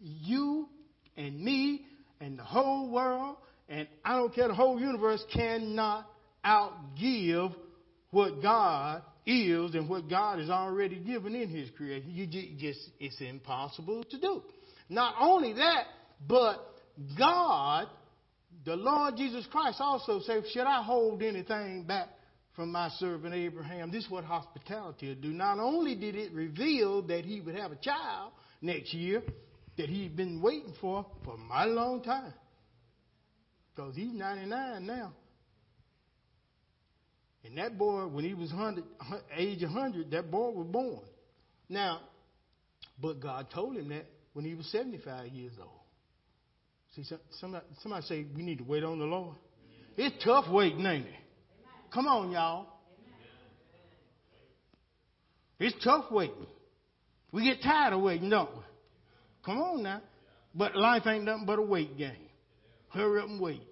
you 0.00 0.68
and 1.16 1.40
me 1.40 1.86
and 2.20 2.38
the 2.38 2.44
whole 2.44 2.90
world 2.90 3.36
and 3.68 3.88
I 4.04 4.16
don't 4.16 4.34
care, 4.34 4.48
the 4.48 4.54
whole 4.54 4.78
universe 4.78 5.24
cannot 5.32 6.06
outgive 6.44 7.54
what 8.10 8.42
God 8.42 9.02
is 9.24 9.74
and 9.74 9.88
what 9.88 10.10
God 10.10 10.40
has 10.40 10.50
already 10.50 10.96
given 10.96 11.34
in 11.34 11.48
His 11.48 11.70
creation. 11.70 12.10
You 12.10 12.26
just, 12.26 12.80
it's 13.00 13.20
impossible 13.20 14.04
to 14.10 14.20
do. 14.20 14.42
Not 14.90 15.14
only 15.18 15.54
that, 15.54 15.84
but 16.28 16.58
God, 17.16 17.86
the 18.64 18.76
Lord 18.76 19.16
Jesus 19.16 19.46
Christ 19.50 19.80
also 19.80 20.20
said, 20.20 20.44
should 20.52 20.66
I 20.66 20.82
hold 20.82 21.22
anything 21.22 21.84
back 21.84 22.08
from 22.54 22.70
my 22.70 22.90
servant 22.90 23.34
Abraham? 23.34 23.90
This 23.90 24.04
is 24.04 24.10
what 24.10 24.24
hospitality 24.24 25.08
will 25.08 25.14
do. 25.16 25.32
Not 25.32 25.58
only 25.58 25.94
did 25.94 26.14
it 26.14 26.32
reveal 26.32 27.02
that 27.02 27.24
he 27.24 27.40
would 27.40 27.56
have 27.56 27.72
a 27.72 27.76
child 27.76 28.32
next 28.60 28.94
year 28.94 29.22
that 29.76 29.88
he'd 29.88 30.16
been 30.16 30.40
waiting 30.40 30.74
for 30.80 31.06
for 31.24 31.36
mighty 31.36 31.70
long 31.70 32.02
time, 32.02 32.34
because 33.74 33.96
he's 33.96 34.12
99 34.12 34.86
now. 34.86 35.12
And 37.44 37.58
that 37.58 37.76
boy, 37.76 38.06
when 38.06 38.24
he 38.24 38.34
was 38.34 38.50
100, 38.50 38.84
age 39.36 39.62
100, 39.62 40.10
that 40.12 40.30
boy 40.30 40.50
was 40.50 40.66
born. 40.68 41.00
Now, 41.68 42.00
but 43.00 43.18
God 43.20 43.48
told 43.52 43.76
him 43.76 43.88
that 43.88 44.06
when 44.32 44.44
he 44.44 44.54
was 44.54 44.70
75 44.70 45.28
years 45.28 45.52
old. 45.60 45.81
See, 46.94 47.04
somebody, 47.40 47.64
somebody 47.82 48.06
say 48.06 48.26
we 48.36 48.42
need 48.42 48.58
to 48.58 48.64
wait 48.64 48.84
on 48.84 48.98
the 48.98 49.06
Lord. 49.06 49.36
It's 49.96 50.22
tough 50.24 50.44
waiting, 50.50 50.84
ain't 50.84 51.06
it? 51.06 51.14
Come 51.92 52.06
on, 52.06 52.30
y'all. 52.30 52.66
It's 55.58 55.76
tough 55.84 56.06
waiting. 56.10 56.46
We 57.30 57.44
get 57.44 57.62
tired 57.62 57.94
of 57.94 58.00
waiting, 58.00 58.28
don't 58.28 58.50
we? 58.54 58.62
Come 59.44 59.58
on 59.58 59.82
now. 59.82 60.02
But 60.54 60.76
life 60.76 61.06
ain't 61.06 61.24
nothing 61.24 61.46
but 61.46 61.58
a 61.58 61.62
wait 61.62 61.96
game. 61.96 62.28
Hurry 62.88 63.22
up 63.22 63.28
and 63.28 63.40
wait. 63.40 63.62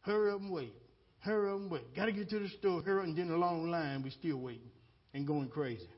Hurry 0.00 0.32
up 0.32 0.40
and 0.40 0.50
wait. 0.50 0.72
Hurry 1.20 1.50
up 1.50 1.58
and 1.58 1.70
wait. 1.70 1.94
Got 1.94 2.06
to 2.06 2.12
get 2.12 2.28
to 2.30 2.40
the 2.40 2.48
store. 2.48 2.82
Hurry 2.82 3.00
up 3.00 3.06
and 3.06 3.16
get 3.16 3.26
in 3.26 3.32
a 3.32 3.36
long 3.36 3.70
line. 3.70 4.02
We're 4.02 4.10
still 4.10 4.38
waiting 4.38 4.70
and 5.14 5.26
going 5.26 5.48
crazy. 5.48 5.88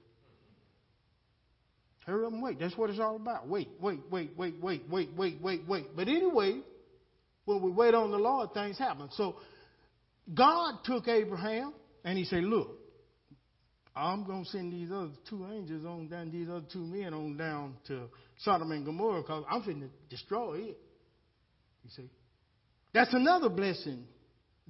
Hurry 2.11 2.27
up 2.27 2.33
and 2.33 2.43
wait. 2.43 2.59
That's 2.59 2.77
what 2.77 2.91
it's 2.91 2.99
all 2.99 3.17
about. 3.17 3.47
Wait, 3.49 3.69
wait, 3.81 4.01
wait, 4.11 4.31
wait, 4.37 4.55
wait, 4.61 4.83
wait, 4.91 5.11
wait, 5.17 5.41
wait, 5.41 5.63
wait. 5.69 5.87
But 5.97 6.09
anyway, 6.09 6.61
when 7.45 7.63
we 7.63 7.71
wait 7.71 7.95
on 7.95 8.11
the 8.11 8.19
Lord, 8.19 8.53
things 8.53 8.79
happen. 8.79 9.09
So 9.13 9.37
God 10.33 10.81
took 10.85 11.07
Abraham 11.07 11.73
and 12.05 12.19
he 12.19 12.25
said, 12.25 12.43
Look, 12.43 12.79
I'm 13.95 14.25
going 14.25 14.45
to 14.45 14.51
send 14.51 14.73
these 14.73 14.91
other 14.91 15.13
two 15.29 15.47
angels 15.53 15.85
on 15.85 16.09
down, 16.09 16.31
these 16.33 16.49
other 16.49 16.67
two 16.73 16.85
men 16.85 17.15
on 17.15 17.37
down 17.37 17.77
to 17.87 18.09
Sodom 18.39 18.73
and 18.73 18.85
Gomorrah 18.85 19.23
because 19.23 19.45
I'm 19.49 19.63
going 19.65 19.81
to 19.81 19.89
destroy 20.09 20.55
it. 20.59 20.79
You 21.85 21.91
see? 21.97 22.11
That's 22.93 23.15
another 23.15 23.49
blessing 23.49 24.05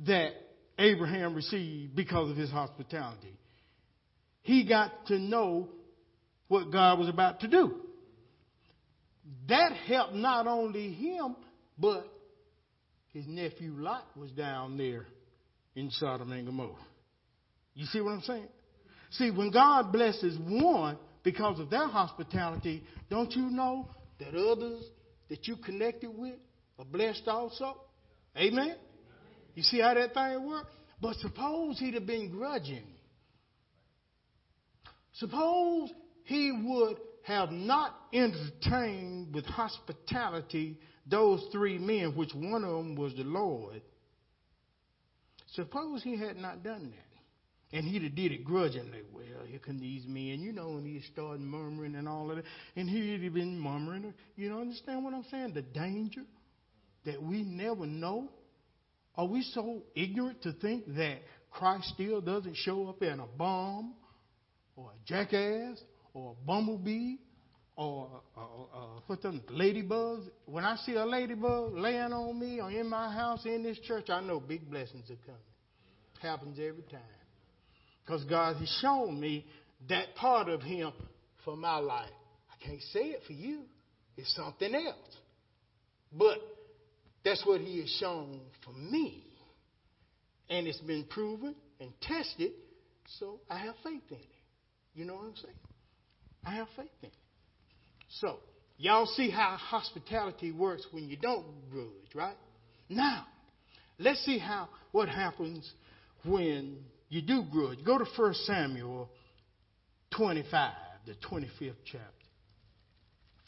that 0.06 0.32
Abraham 0.78 1.34
received 1.34 1.96
because 1.96 2.30
of 2.30 2.36
his 2.36 2.50
hospitality. 2.50 3.38
He 4.42 4.66
got 4.66 5.06
to 5.06 5.18
know 5.18 5.68
what 6.50 6.72
God 6.72 6.98
was 6.98 7.08
about 7.08 7.38
to 7.40 7.48
do. 7.48 7.76
That 9.48 9.72
helped 9.86 10.14
not 10.14 10.48
only 10.48 10.90
him, 10.92 11.36
but 11.78 12.04
his 13.12 13.24
nephew 13.28 13.72
Lot 13.76 14.04
was 14.16 14.32
down 14.32 14.76
there 14.76 15.06
in 15.76 15.92
Sodom 15.92 16.32
and 16.32 16.44
Gomorrah. 16.44 16.74
You 17.74 17.86
see 17.86 18.00
what 18.00 18.10
I'm 18.10 18.22
saying? 18.22 18.48
See, 19.10 19.30
when 19.30 19.52
God 19.52 19.92
blesses 19.92 20.36
one 20.40 20.98
because 21.22 21.60
of 21.60 21.70
their 21.70 21.86
hospitality, 21.86 22.82
don't 23.08 23.30
you 23.30 23.42
know 23.42 23.88
that 24.18 24.34
others 24.34 24.82
that 25.28 25.46
you 25.46 25.54
connected 25.54 26.10
with 26.10 26.34
are 26.80 26.84
blessed 26.84 27.28
also? 27.28 27.76
Amen? 28.36 28.74
You 29.54 29.62
see 29.62 29.80
how 29.80 29.94
that 29.94 30.14
thing 30.14 30.48
works? 30.48 30.72
But 31.00 31.14
suppose 31.16 31.78
he'd 31.78 31.94
have 31.94 32.06
been 32.06 32.28
grudging. 32.28 32.86
Suppose 35.12 35.90
he 36.30 36.52
would 36.52 36.96
have 37.24 37.50
not 37.50 37.92
entertained 38.12 39.34
with 39.34 39.44
hospitality 39.46 40.78
those 41.04 41.44
three 41.50 41.76
men, 41.76 42.14
which 42.14 42.32
one 42.32 42.62
of 42.62 42.70
them 42.70 42.94
was 42.94 43.12
the 43.16 43.24
Lord. 43.24 43.82
Suppose 45.54 46.04
he 46.04 46.16
had 46.16 46.36
not 46.36 46.62
done 46.62 46.92
that. 46.92 47.76
And 47.76 47.84
he'd 47.84 48.04
have 48.04 48.14
did 48.14 48.30
it 48.30 48.44
grudgingly. 48.44 49.00
Well, 49.12 49.44
here 49.44 49.58
come 49.58 49.80
these 49.80 50.04
men, 50.06 50.40
you 50.40 50.52
know, 50.52 50.76
and 50.76 50.86
he 50.86 51.02
started 51.12 51.40
murmuring 51.40 51.96
and 51.96 52.08
all 52.08 52.30
of 52.30 52.36
that. 52.36 52.44
And 52.76 52.88
he'd 52.88 53.24
have 53.24 53.34
been 53.34 53.58
murmuring. 53.58 54.14
You 54.36 54.50
know, 54.50 54.60
understand 54.60 55.02
what 55.02 55.14
I'm 55.14 55.24
saying? 55.32 55.54
The 55.54 55.62
danger 55.62 56.22
that 57.06 57.20
we 57.20 57.42
never 57.42 57.86
know 57.86 58.28
are 59.16 59.26
we 59.26 59.42
so 59.52 59.82
ignorant 59.96 60.42
to 60.42 60.52
think 60.52 60.94
that 60.94 61.22
Christ 61.50 61.90
still 61.94 62.20
doesn't 62.20 62.54
show 62.54 62.86
up 62.88 63.02
in 63.02 63.18
a 63.18 63.26
bomb 63.26 63.94
or 64.76 64.92
a 64.92 65.08
jackass 65.08 65.76
or 66.14 66.32
a 66.32 66.46
bumblebee 66.46 67.16
or 67.76 68.08
uh, 68.36 68.40
uh, 68.40 69.00
what's 69.06 69.22
them 69.22 69.42
ladybugs? 69.50 70.24
When 70.46 70.64
I 70.64 70.76
see 70.76 70.94
a 70.94 71.04
ladybug 71.04 71.74
laying 71.74 72.12
on 72.12 72.38
me 72.38 72.60
or 72.60 72.70
in 72.70 72.88
my 72.88 73.12
house 73.12 73.46
in 73.46 73.62
this 73.62 73.78
church, 73.80 74.10
I 74.10 74.20
know 74.20 74.40
big 74.40 74.70
blessings 74.70 75.10
are 75.10 75.16
coming. 75.24 75.40
Happens 76.20 76.58
every 76.58 76.82
time. 76.90 77.00
Because 78.04 78.24
God 78.24 78.56
has 78.56 78.78
shown 78.82 79.18
me 79.18 79.46
that 79.88 80.14
part 80.16 80.48
of 80.48 80.60
Him 80.62 80.92
for 81.44 81.56
my 81.56 81.78
life. 81.78 82.10
I 82.50 82.64
can't 82.64 82.82
say 82.92 83.00
it 83.00 83.22
for 83.26 83.32
you. 83.32 83.62
It's 84.16 84.34
something 84.34 84.74
else. 84.74 85.16
But 86.12 86.38
That's 87.24 87.44
what 87.44 87.60
he 87.60 87.80
has 87.80 87.90
shown 88.00 88.40
for 88.64 88.72
me. 88.72 89.24
And 90.48 90.66
it's 90.66 90.80
been 90.80 91.04
proven 91.04 91.54
and 91.80 91.92
tested, 92.00 92.52
so 93.18 93.40
I 93.48 93.58
have 93.58 93.74
faith 93.84 94.02
in 94.10 94.16
it. 94.16 94.24
You 94.94 95.04
know 95.04 95.14
what 95.14 95.26
I'm 95.26 95.36
saying? 95.36 95.54
I 96.44 96.54
have 96.54 96.68
faith 96.76 96.88
in 97.02 97.08
it. 97.08 97.14
So, 98.08 98.38
y'all 98.78 99.06
see 99.06 99.30
how 99.30 99.56
hospitality 99.58 100.52
works 100.52 100.86
when 100.90 101.08
you 101.08 101.16
don't 101.16 101.44
grudge, 101.70 102.14
right? 102.14 102.36
Now, 102.88 103.26
let's 103.98 104.24
see 104.24 104.38
how 104.38 104.68
what 104.92 105.08
happens 105.08 105.70
when 106.24 106.78
you 107.08 107.22
do 107.22 107.44
grudge. 107.50 107.84
Go 107.84 107.98
to 107.98 108.04
1 108.04 108.34
Samuel 108.34 109.08
25, 110.16 110.72
the 111.06 111.14
25th 111.28 111.74
chapter. 111.84 112.04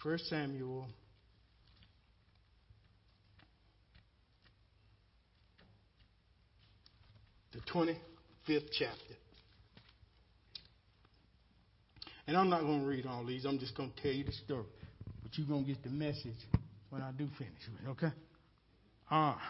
1 0.03 0.19
Samuel 0.29 0.87
the 7.53 7.61
25th 7.73 8.69
chapter. 8.73 9.15
And 12.27 12.37
I'm 12.37 12.49
not 12.49 12.61
going 12.63 12.81
to 12.81 12.87
read 12.87 13.07
all 13.07 13.25
these. 13.25 13.45
I'm 13.45 13.59
just 13.59 13.77
going 13.77 13.93
to 13.93 14.03
tell 14.03 14.13
you 14.13 14.25
the 14.25 14.33
story. 14.33 14.65
But 15.23 15.37
you're 15.37 15.47
going 15.47 15.65
to 15.65 15.73
get 15.73 15.83
the 15.83 15.91
message 15.91 16.37
when 16.91 17.03
I 17.03 17.11
do 17.13 17.27
finish 17.39 17.53
with 17.71 17.89
it, 17.89 17.91
okay? 17.91 18.15
Ah. 19.11 19.41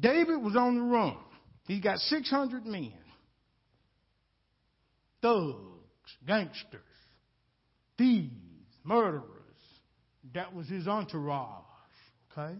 David 0.00 0.42
was 0.42 0.56
on 0.56 0.76
the 0.76 0.82
run. 0.82 1.16
He's 1.66 1.82
got 1.82 1.98
600 1.98 2.66
men. 2.66 2.92
Thugs, 5.20 6.10
gangsters, 6.26 6.80
thieves, 7.96 8.32
murderers. 8.82 9.22
That 10.34 10.54
was 10.54 10.66
his 10.68 10.88
entourage, 10.88 11.62
okay? 12.32 12.56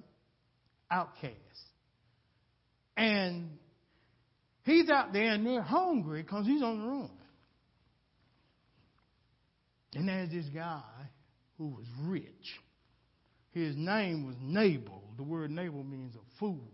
Outcasts. 0.90 1.36
And 2.96 3.50
he's 4.64 4.88
out 4.90 5.12
there 5.12 5.32
and 5.32 5.46
they're 5.46 5.62
hungry 5.62 6.22
because 6.22 6.46
he's 6.46 6.62
on 6.62 6.80
the 6.80 6.86
run. 6.86 7.10
And 9.94 10.08
there's 10.08 10.30
this 10.30 10.46
guy 10.46 10.82
who 11.58 11.68
was 11.68 11.86
rich. 12.00 12.60
His 13.52 13.76
name 13.76 14.26
was 14.26 14.36
Nabal. 14.40 15.02
The 15.16 15.22
word 15.22 15.50
Nabal 15.50 15.84
means 15.84 16.14
a 16.16 16.38
fool. 16.38 16.70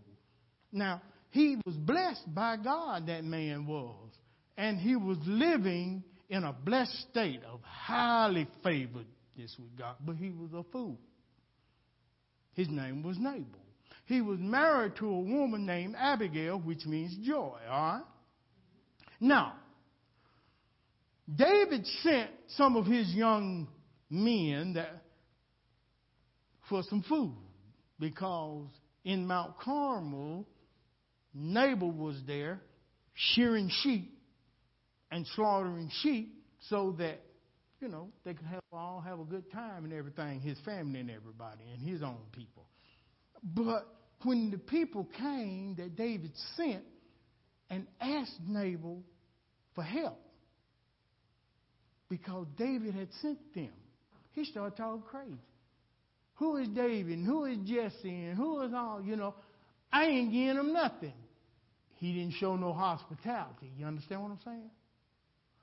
Now, 0.71 1.01
he 1.31 1.57
was 1.65 1.75
blessed 1.75 2.33
by 2.33 2.57
God, 2.57 3.07
that 3.07 3.23
man 3.23 3.67
was. 3.67 4.09
And 4.57 4.79
he 4.79 4.95
was 4.95 5.17
living 5.25 6.03
in 6.29 6.43
a 6.43 6.53
blessed 6.53 7.07
state 7.09 7.41
of 7.43 7.61
highly 7.63 8.47
favoredness 8.63 9.57
with 9.59 9.77
God. 9.77 9.95
But 10.05 10.15
he 10.15 10.29
was 10.29 10.51
a 10.53 10.63
fool. 10.71 10.97
His 12.53 12.69
name 12.69 13.03
was 13.03 13.17
Nabal. 13.17 13.59
He 14.05 14.21
was 14.21 14.39
married 14.39 14.95
to 14.97 15.07
a 15.07 15.19
woman 15.19 15.65
named 15.65 15.95
Abigail, 15.97 16.59
which 16.59 16.85
means 16.85 17.15
joy, 17.25 17.57
all 17.69 17.93
right? 17.93 18.03
Now, 19.19 19.53
David 21.35 21.85
sent 22.01 22.31
some 22.55 22.75
of 22.75 22.85
his 22.85 23.13
young 23.13 23.67
men 24.09 24.73
that, 24.73 25.03
for 26.67 26.83
some 26.89 27.03
food 27.03 27.35
because 27.99 28.67
in 29.03 29.27
Mount 29.27 29.59
Carmel, 29.59 30.47
Nabal 31.33 31.91
was 31.91 32.15
there 32.25 32.61
shearing 33.13 33.69
sheep 33.83 34.17
and 35.11 35.25
slaughtering 35.35 35.91
sheep 36.01 36.33
so 36.69 36.95
that, 36.97 37.19
you 37.79 37.87
know, 37.87 38.09
they 38.23 38.33
could 38.33 38.47
have, 38.47 38.61
all 38.71 39.01
have 39.01 39.19
a 39.19 39.23
good 39.23 39.51
time 39.51 39.83
and 39.83 39.93
everything, 39.93 40.39
his 40.39 40.57
family 40.65 40.99
and 40.99 41.11
everybody, 41.11 41.63
and 41.73 41.87
his 41.87 42.01
own 42.01 42.19
people. 42.31 42.65
But 43.43 43.87
when 44.23 44.51
the 44.51 44.57
people 44.57 45.07
came 45.17 45.75
that 45.77 45.95
David 45.95 46.31
sent 46.55 46.83
and 47.69 47.87
asked 48.01 48.39
Nabal 48.47 49.03
for 49.75 49.83
help, 49.83 50.19
because 52.09 52.47
David 52.57 52.95
had 52.95 53.09
sent 53.21 53.39
them. 53.53 53.71
He 54.31 54.45
started 54.45 54.75
talking 54.75 55.03
crazy. 55.09 55.37
Who 56.35 56.57
is 56.57 56.67
David? 56.69 57.17
And 57.17 57.25
who 57.25 57.45
is 57.45 57.57
Jesse? 57.65 58.09
And 58.09 58.37
who 58.37 58.61
is 58.61 58.71
all, 58.73 59.01
you 59.03 59.15
know? 59.15 59.35
I 59.91 60.05
ain't 60.05 60.31
giving 60.31 60.57
him 60.57 60.73
nothing. 60.73 61.13
He 61.95 62.13
didn't 62.13 62.33
show 62.35 62.55
no 62.55 62.71
hospitality. 62.71 63.71
You 63.77 63.85
understand 63.85 64.21
what 64.21 64.31
I'm 64.31 64.39
saying? 64.45 64.69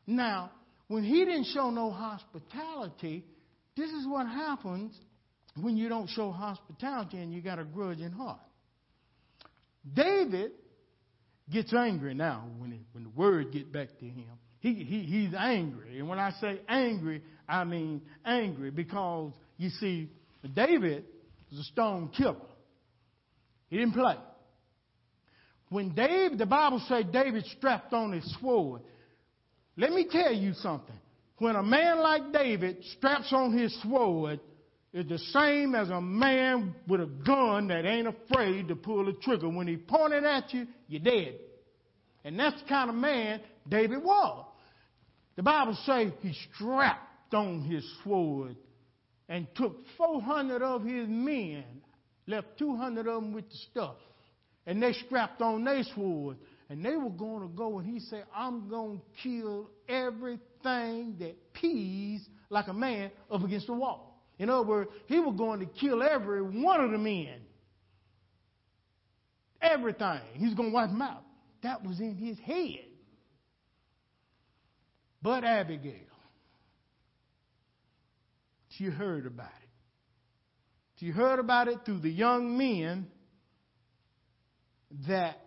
Now, 0.06 0.50
when 0.88 1.02
he 1.02 1.24
didn't 1.24 1.46
show 1.54 1.70
no 1.70 1.90
hospitality, 1.90 3.24
this 3.76 3.90
is 3.90 4.06
what 4.06 4.26
happens 4.26 4.94
when 5.60 5.76
you 5.76 5.88
don't 5.88 6.08
show 6.08 6.30
hospitality 6.30 7.16
and 7.18 7.32
you 7.32 7.40
got 7.40 7.58
a 7.58 7.64
grudging 7.64 8.12
heart. 8.12 8.40
David 9.94 10.52
gets 11.50 11.72
angry 11.72 12.14
now 12.14 12.48
when, 12.58 12.72
it, 12.72 12.80
when 12.92 13.04
the 13.04 13.10
word 13.10 13.52
get 13.52 13.72
back 13.72 13.88
to 13.98 14.04
him. 14.04 14.26
He, 14.66 14.74
he, 14.82 15.02
he's 15.02 15.34
angry. 15.38 16.00
And 16.00 16.08
when 16.08 16.18
I 16.18 16.32
say 16.40 16.60
angry, 16.68 17.22
I 17.48 17.62
mean 17.62 18.02
angry 18.24 18.72
because, 18.72 19.32
you 19.58 19.70
see, 19.70 20.10
David 20.56 21.04
was 21.48 21.60
a 21.60 21.64
stone 21.64 22.08
killer. 22.08 22.34
He 23.68 23.76
didn't 23.76 23.92
play. 23.92 24.16
When 25.68 25.94
David, 25.94 26.38
the 26.38 26.46
Bible 26.46 26.82
says 26.88 27.04
David 27.12 27.44
strapped 27.56 27.92
on 27.92 28.10
his 28.10 28.36
sword. 28.40 28.82
Let 29.76 29.92
me 29.92 30.08
tell 30.10 30.32
you 30.32 30.52
something. 30.54 30.98
When 31.38 31.54
a 31.54 31.62
man 31.62 32.00
like 32.00 32.32
David 32.32 32.78
straps 32.96 33.32
on 33.32 33.56
his 33.56 33.80
sword, 33.84 34.40
it's 34.92 35.08
the 35.08 35.18
same 35.18 35.76
as 35.76 35.90
a 35.90 36.00
man 36.00 36.74
with 36.88 37.02
a 37.02 37.10
gun 37.24 37.68
that 37.68 37.84
ain't 37.84 38.08
afraid 38.08 38.66
to 38.66 38.74
pull 38.74 39.04
the 39.04 39.12
trigger. 39.12 39.48
When 39.48 39.68
he 39.68 39.76
pointed 39.76 40.24
at 40.24 40.52
you, 40.52 40.66
you're 40.88 41.02
dead. 41.02 41.36
And 42.24 42.36
that's 42.36 42.60
the 42.60 42.68
kind 42.68 42.90
of 42.90 42.96
man 42.96 43.40
David 43.68 44.02
was. 44.02 44.46
The 45.36 45.42
Bible 45.42 45.76
says 45.84 46.12
he 46.20 46.34
strapped 46.54 47.34
on 47.34 47.60
his 47.62 47.84
sword 48.02 48.56
and 49.28 49.46
took 49.54 49.84
400 49.98 50.62
of 50.62 50.82
his 50.82 51.06
men, 51.08 51.64
left 52.26 52.58
200 52.58 53.06
of 53.06 53.22
them 53.22 53.32
with 53.32 53.48
the 53.48 53.56
stuff. 53.70 53.96
And 54.66 54.82
they 54.82 54.92
strapped 54.92 55.42
on 55.42 55.64
their 55.64 55.82
sword. 55.94 56.38
And 56.68 56.84
they 56.84 56.96
were 56.96 57.10
going 57.10 57.42
to 57.42 57.54
go, 57.54 57.78
and 57.78 57.86
he 57.86 58.00
said, 58.00 58.24
I'm 58.34 58.68
going 58.68 58.98
to 58.98 59.22
kill 59.22 59.70
everything 59.88 61.16
that 61.20 61.36
pees 61.52 62.26
like 62.50 62.66
a 62.66 62.72
man 62.72 63.12
up 63.30 63.44
against 63.44 63.68
the 63.68 63.74
wall. 63.74 64.20
In 64.38 64.50
other 64.50 64.66
words, 64.66 64.90
he 65.06 65.20
was 65.20 65.36
going 65.36 65.60
to 65.60 65.66
kill 65.66 66.02
every 66.02 66.42
one 66.42 66.80
of 66.80 66.90
the 66.90 66.98
men. 66.98 67.40
Everything. 69.62 70.20
He's 70.34 70.54
going 70.54 70.70
to 70.70 70.74
wipe 70.74 70.90
them 70.90 71.02
out. 71.02 71.22
That 71.62 71.84
was 71.84 72.00
in 72.00 72.16
his 72.16 72.38
head. 72.40 72.84
But 75.26 75.42
Abigail, 75.42 75.92
she 78.68 78.84
heard 78.84 79.26
about 79.26 79.46
it. 79.46 81.00
She 81.00 81.08
heard 81.08 81.40
about 81.40 81.66
it 81.66 81.78
through 81.84 81.98
the 81.98 82.10
young 82.12 82.56
men 82.56 83.08
that 85.08 85.40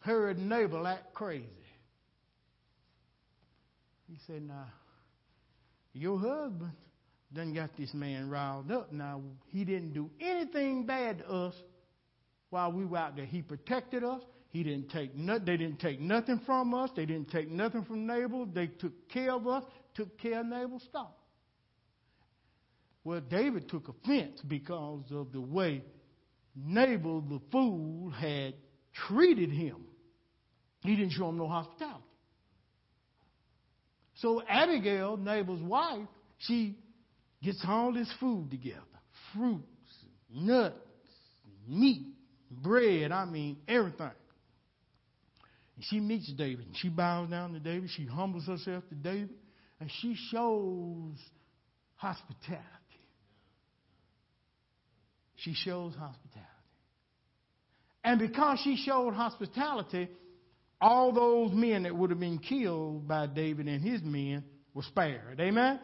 heard 0.00 0.36
Nabal 0.36 0.84
act 0.84 1.14
crazy. 1.14 1.46
He 4.10 4.18
said, 4.26 4.42
Now, 4.42 4.66
your 5.92 6.18
husband 6.18 6.72
done 7.32 7.54
got 7.54 7.76
this 7.76 7.94
man 7.94 8.30
riled 8.30 8.72
up. 8.72 8.92
Now, 8.92 9.22
he 9.52 9.64
didn't 9.64 9.92
do 9.92 10.10
anything 10.20 10.86
bad 10.86 11.18
to 11.18 11.28
us 11.28 11.54
while 12.50 12.72
we 12.72 12.84
were 12.84 12.98
out 12.98 13.14
there. 13.14 13.26
He 13.26 13.42
protected 13.42 14.02
us. 14.02 14.22
He 14.52 14.62
didn't 14.62 14.90
take 14.90 15.16
no, 15.16 15.38
they 15.38 15.56
didn't 15.56 15.80
take 15.80 15.98
nothing 15.98 16.40
from 16.44 16.74
us. 16.74 16.90
They 16.94 17.06
didn't 17.06 17.30
take 17.30 17.50
nothing 17.50 17.84
from 17.84 18.06
Nabal. 18.06 18.46
They 18.46 18.66
took 18.66 19.08
care 19.08 19.32
of 19.32 19.46
us, 19.48 19.64
took 19.94 20.18
care 20.18 20.40
of 20.40 20.46
Nabal's 20.46 20.82
stock. 20.82 21.16
Well, 23.02 23.22
David 23.22 23.70
took 23.70 23.88
offense 23.88 24.40
because 24.46 25.04
of 25.10 25.32
the 25.32 25.40
way 25.40 25.82
Nabal, 26.54 27.22
the 27.22 27.40
fool, 27.50 28.10
had 28.10 28.52
treated 29.08 29.50
him. 29.50 29.86
He 30.82 30.96
didn't 30.96 31.12
show 31.12 31.30
him 31.30 31.38
no 31.38 31.48
hospitality. 31.48 32.04
So 34.16 34.42
Abigail, 34.46 35.16
Nabal's 35.16 35.62
wife, 35.62 36.06
she 36.38 36.76
gets 37.42 37.64
all 37.66 37.94
this 37.94 38.12
food 38.20 38.50
together 38.50 38.80
fruits, 39.34 39.64
nuts, 40.30 40.76
meat, 41.66 42.06
bread, 42.50 43.12
I 43.12 43.24
mean, 43.24 43.56
everything. 43.66 44.10
She 45.88 45.98
meets 46.00 46.32
David 46.32 46.66
she 46.74 46.88
bows 46.88 47.30
down 47.30 47.52
to 47.54 47.60
David. 47.60 47.90
She 47.90 48.06
humbles 48.06 48.46
herself 48.46 48.84
to 48.88 48.94
David 48.94 49.30
and 49.80 49.90
she 50.00 50.16
shows 50.30 51.16
hospitality. 51.96 52.62
She 55.36 55.54
shows 55.54 55.92
hospitality. 55.94 56.48
And 58.04 58.20
because 58.20 58.60
she 58.62 58.76
showed 58.76 59.14
hospitality, 59.14 60.08
all 60.80 61.12
those 61.12 61.52
men 61.52 61.84
that 61.84 61.96
would 61.96 62.10
have 62.10 62.20
been 62.20 62.38
killed 62.38 63.06
by 63.06 63.26
David 63.26 63.66
and 63.66 63.82
his 63.82 64.02
men 64.02 64.44
were 64.74 64.82
spared. 64.82 65.40
Amen? 65.40 65.80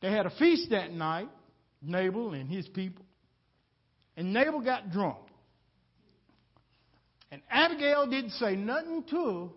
They 0.00 0.10
had 0.10 0.26
a 0.26 0.30
feast 0.30 0.70
that 0.70 0.92
night, 0.92 1.28
Nabal 1.82 2.32
and 2.32 2.48
his 2.48 2.68
people. 2.68 3.04
And 4.16 4.32
Nabal 4.32 4.60
got 4.60 4.90
drunk. 4.90 5.27
And 7.30 7.42
Abigail 7.50 8.06
didn't 8.06 8.30
say 8.32 8.56
nothing 8.56 9.04
to 9.10 9.52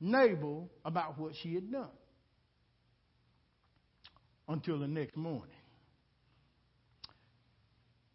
Nabal 0.00 0.70
about 0.84 1.18
what 1.18 1.32
she 1.42 1.54
had 1.54 1.70
done 1.70 1.90
until 4.48 4.78
the 4.78 4.88
next 4.88 5.16
morning. 5.16 5.54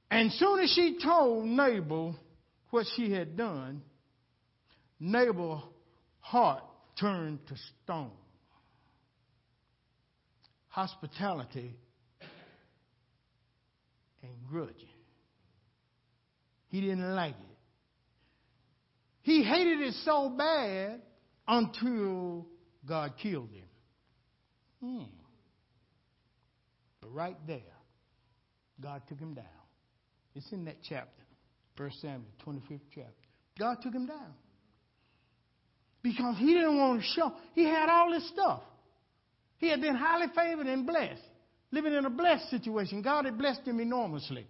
And 0.10 0.32
soon 0.34 0.60
as 0.60 0.72
she 0.72 0.98
told 1.04 1.46
Nabal 1.46 2.16
what 2.70 2.86
she 2.96 3.12
had 3.12 3.38
done, 3.38 3.82
Nabal's 5.00 5.64
heart 6.20 6.64
turned 7.00 7.46
to 7.48 7.56
stone. 7.84 8.12
Hospitality 10.70 11.76
and 14.24 14.32
grudging. 14.50 14.88
He 16.70 16.82
didn't 16.82 17.16
like 17.16 17.36
it. 17.36 17.53
He 19.24 19.42
hated 19.42 19.80
it 19.80 19.94
so 20.06 20.30
bad 20.30 21.02
until 21.48 22.46
God 22.86 23.14
killed 23.22 23.50
him. 23.52 23.68
Hmm. 24.82 25.04
But 27.02 27.14
right 27.14 27.38
there, 27.48 27.62
God 28.82 29.02
took 29.08 29.20
him 29.20 29.34
down. 29.34 29.46
It's 30.36 30.52
in 30.52 30.66
that 30.66 30.78
chapter, 30.88 31.24
1 31.78 31.92
Samuel, 32.02 32.32
25th 32.46 32.82
chapter. 32.94 33.14
God 33.58 33.78
took 33.82 33.94
him 33.94 34.08
down. 34.08 34.34
Because 36.02 36.36
he 36.38 36.48
didn't 36.54 36.78
want 36.78 37.02
to 37.02 37.08
show. 37.08 37.32
He 37.54 37.64
had 37.64 37.88
all 37.88 38.12
this 38.12 38.28
stuff. 38.30 38.62
He 39.58 39.70
had 39.70 39.80
been 39.80 39.96
highly 39.96 40.28
favored 40.36 40.68
and 40.68 40.86
blessed, 40.86 41.22
living 41.72 41.94
in 41.94 42.06
a 42.06 42.10
blessed 42.10 42.50
situation. 42.50 43.02
God 43.02 43.24
had 43.24 43.38
blessed 43.38 43.62
him 43.62 43.80
enormously. 43.80 44.46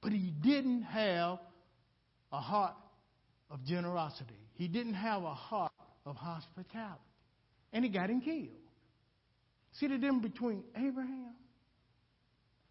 But 0.00 0.10
he 0.10 0.32
didn't 0.42 0.82
have 0.82 1.38
a 2.32 2.40
heart 2.40 2.74
of 3.50 3.64
generosity. 3.64 4.38
He 4.54 4.68
didn't 4.68 4.94
have 4.94 5.22
a 5.22 5.34
heart 5.34 5.72
of 6.04 6.16
hospitality. 6.16 7.00
And 7.72 7.84
he 7.84 7.90
got 7.90 8.10
him 8.10 8.20
killed. 8.20 8.48
See 9.72 9.86
the 9.86 9.98
difference 9.98 10.22
between 10.22 10.64
Abraham 10.76 11.34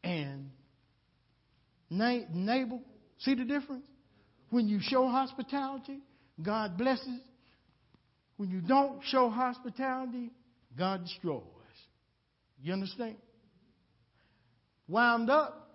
and 0.04 0.50
Nabal? 1.90 2.82
See 3.20 3.36
the 3.36 3.46
difference? 3.46 3.86
When 4.50 4.68
you 4.68 4.80
show 4.82 5.08
hospitality, 5.08 6.00
God 6.42 6.78
blesses. 6.78 7.20
When 8.38 8.50
you 8.50 8.62
don't 8.62 9.02
show 9.06 9.30
hospitality, 9.30 10.32
God 10.78 11.04
destroys. 11.04 11.44
You 12.62 12.74
understand? 12.74 13.18
Wound 14.88 15.30
up, 15.30 15.67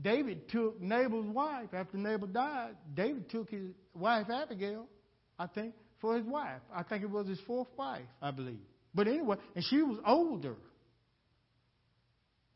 David 0.00 0.48
took 0.48 0.80
Nabal's 0.80 1.26
wife. 1.26 1.68
After 1.72 1.96
Nabal 1.96 2.26
died, 2.28 2.74
David 2.94 3.30
took 3.30 3.50
his 3.50 3.70
wife 3.94 4.26
Abigail, 4.28 4.86
I 5.38 5.46
think, 5.46 5.74
for 6.00 6.16
his 6.16 6.26
wife. 6.26 6.60
I 6.74 6.82
think 6.82 7.04
it 7.04 7.10
was 7.10 7.28
his 7.28 7.40
fourth 7.46 7.68
wife, 7.76 8.02
I 8.20 8.30
believe. 8.32 8.58
But 8.94 9.06
anyway, 9.06 9.36
and 9.54 9.64
she 9.64 9.82
was 9.82 9.98
older. 10.06 10.56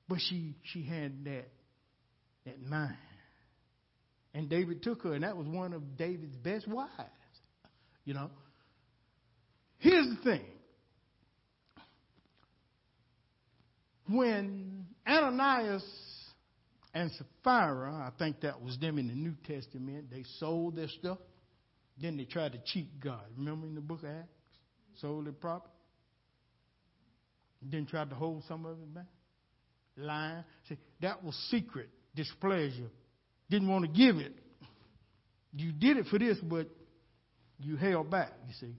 But 0.09 0.19
she 0.29 0.55
she 0.73 0.83
had 0.83 1.25
that 1.25 1.49
that 2.45 2.63
mind. 2.63 2.97
And 4.35 4.49
David 4.49 4.83
took 4.83 5.03
her, 5.03 5.15
and 5.15 5.25
that 5.25 5.37
was 5.37 5.47
one 5.47 5.73
of 5.73 5.97
David's 5.97 6.37
best 6.37 6.67
wives. 6.67 6.91
You 8.05 8.15
know. 8.15 8.31
Here's 9.79 10.09
the 10.09 10.23
thing. 10.23 10.45
When 14.09 14.87
Ananias 15.07 15.85
and 16.95 17.11
Sapphira, 17.13 17.93
I 17.93 18.11
think 18.19 18.41
that 18.41 18.61
was 18.63 18.79
them 18.79 18.99
in 18.99 19.09
the 19.09 19.15
New 19.15 19.35
Testament, 19.47 20.11
they 20.11 20.25
sold 20.39 20.77
their 20.77 20.89
stuff. 20.89 21.19
Then 22.01 22.17
they 22.17 22.25
tried 22.25 22.53
to 22.53 22.59
cheat 22.65 23.01
God. 23.01 23.23
Remember 23.37 23.67
in 23.67 23.75
the 23.75 23.81
book 23.81 24.03
of 24.03 24.09
Acts? 24.09 24.29
Sold 25.01 25.27
their 25.27 25.33
property. 25.33 25.73
Then 27.61 27.87
tried 27.87 28.11
to 28.11 28.17
hold 28.17 28.45
some 28.47 28.65
of 28.65 28.79
it 28.79 28.95
back. 28.95 29.07
Lying. 29.97 30.45
See, 30.69 30.79
that 31.01 31.25
was 31.25 31.35
secret 31.51 31.89
displeasure. 32.15 32.91
Didn't 33.51 33.69
want 33.69 33.85
to 33.85 33.91
give 33.91 34.17
it. 34.17 34.33
You 35.53 35.73
did 35.73 35.97
it 35.97 36.07
for 36.07 36.19
this, 36.19 36.39
but 36.39 36.69
you 37.59 37.77
held 37.77 38.11
back, 38.11 38.33
you 38.47 38.55
see. 38.61 38.77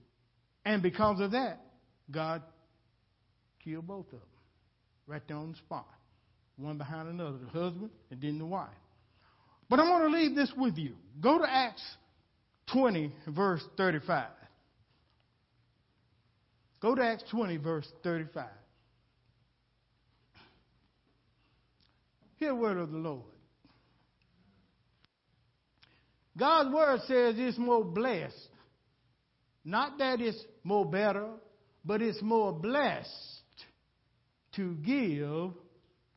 And 0.64 0.82
because 0.82 1.20
of 1.20 1.32
that, 1.32 1.60
God 2.10 2.42
killed 3.62 3.86
both 3.86 4.06
of 4.06 4.12
them 4.12 4.20
right 5.06 5.22
there 5.26 5.36
on 5.36 5.52
the 5.52 5.58
spot. 5.58 5.86
One 6.60 6.76
behind 6.76 7.08
another, 7.08 7.38
the 7.38 7.58
husband 7.58 7.90
and 8.10 8.20
then 8.20 8.38
the 8.38 8.44
wife. 8.44 8.68
But 9.68 9.80
I 9.80 9.88
want 9.88 10.04
to 10.04 10.18
leave 10.18 10.34
this 10.34 10.52
with 10.56 10.76
you. 10.76 10.94
Go 11.20 11.38
to 11.38 11.44
Acts 11.48 11.82
20, 12.72 13.12
verse 13.28 13.62
35. 13.76 14.26
Go 16.80 16.94
to 16.94 17.02
Acts 17.02 17.24
20, 17.30 17.56
verse 17.58 17.88
35. 18.02 18.46
Hear 22.36 22.48
the 22.50 22.54
word 22.54 22.78
of 22.78 22.90
the 22.90 22.98
Lord. 22.98 23.22
God's 26.36 26.74
word 26.74 27.00
says 27.06 27.34
it's 27.38 27.58
more 27.58 27.84
blessed. 27.84 28.34
Not 29.64 29.98
that 29.98 30.20
it's 30.20 30.42
more 30.64 30.84
better, 30.84 31.28
but 31.84 32.00
it's 32.02 32.22
more 32.22 32.52
blessed 32.52 33.08
to 34.56 34.74
give 34.76 35.52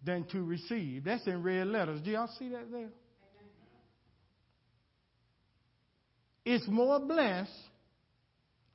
than 0.05 0.25
to 0.25 0.43
receive. 0.43 1.05
That's 1.05 1.25
in 1.27 1.41
red 1.43 1.67
letters. 1.67 2.01
Do 2.01 2.11
y'all 2.11 2.29
see 2.37 2.49
that 2.49 2.71
there? 2.71 2.89
It's 6.45 6.67
more 6.67 6.99
blessed 6.99 7.51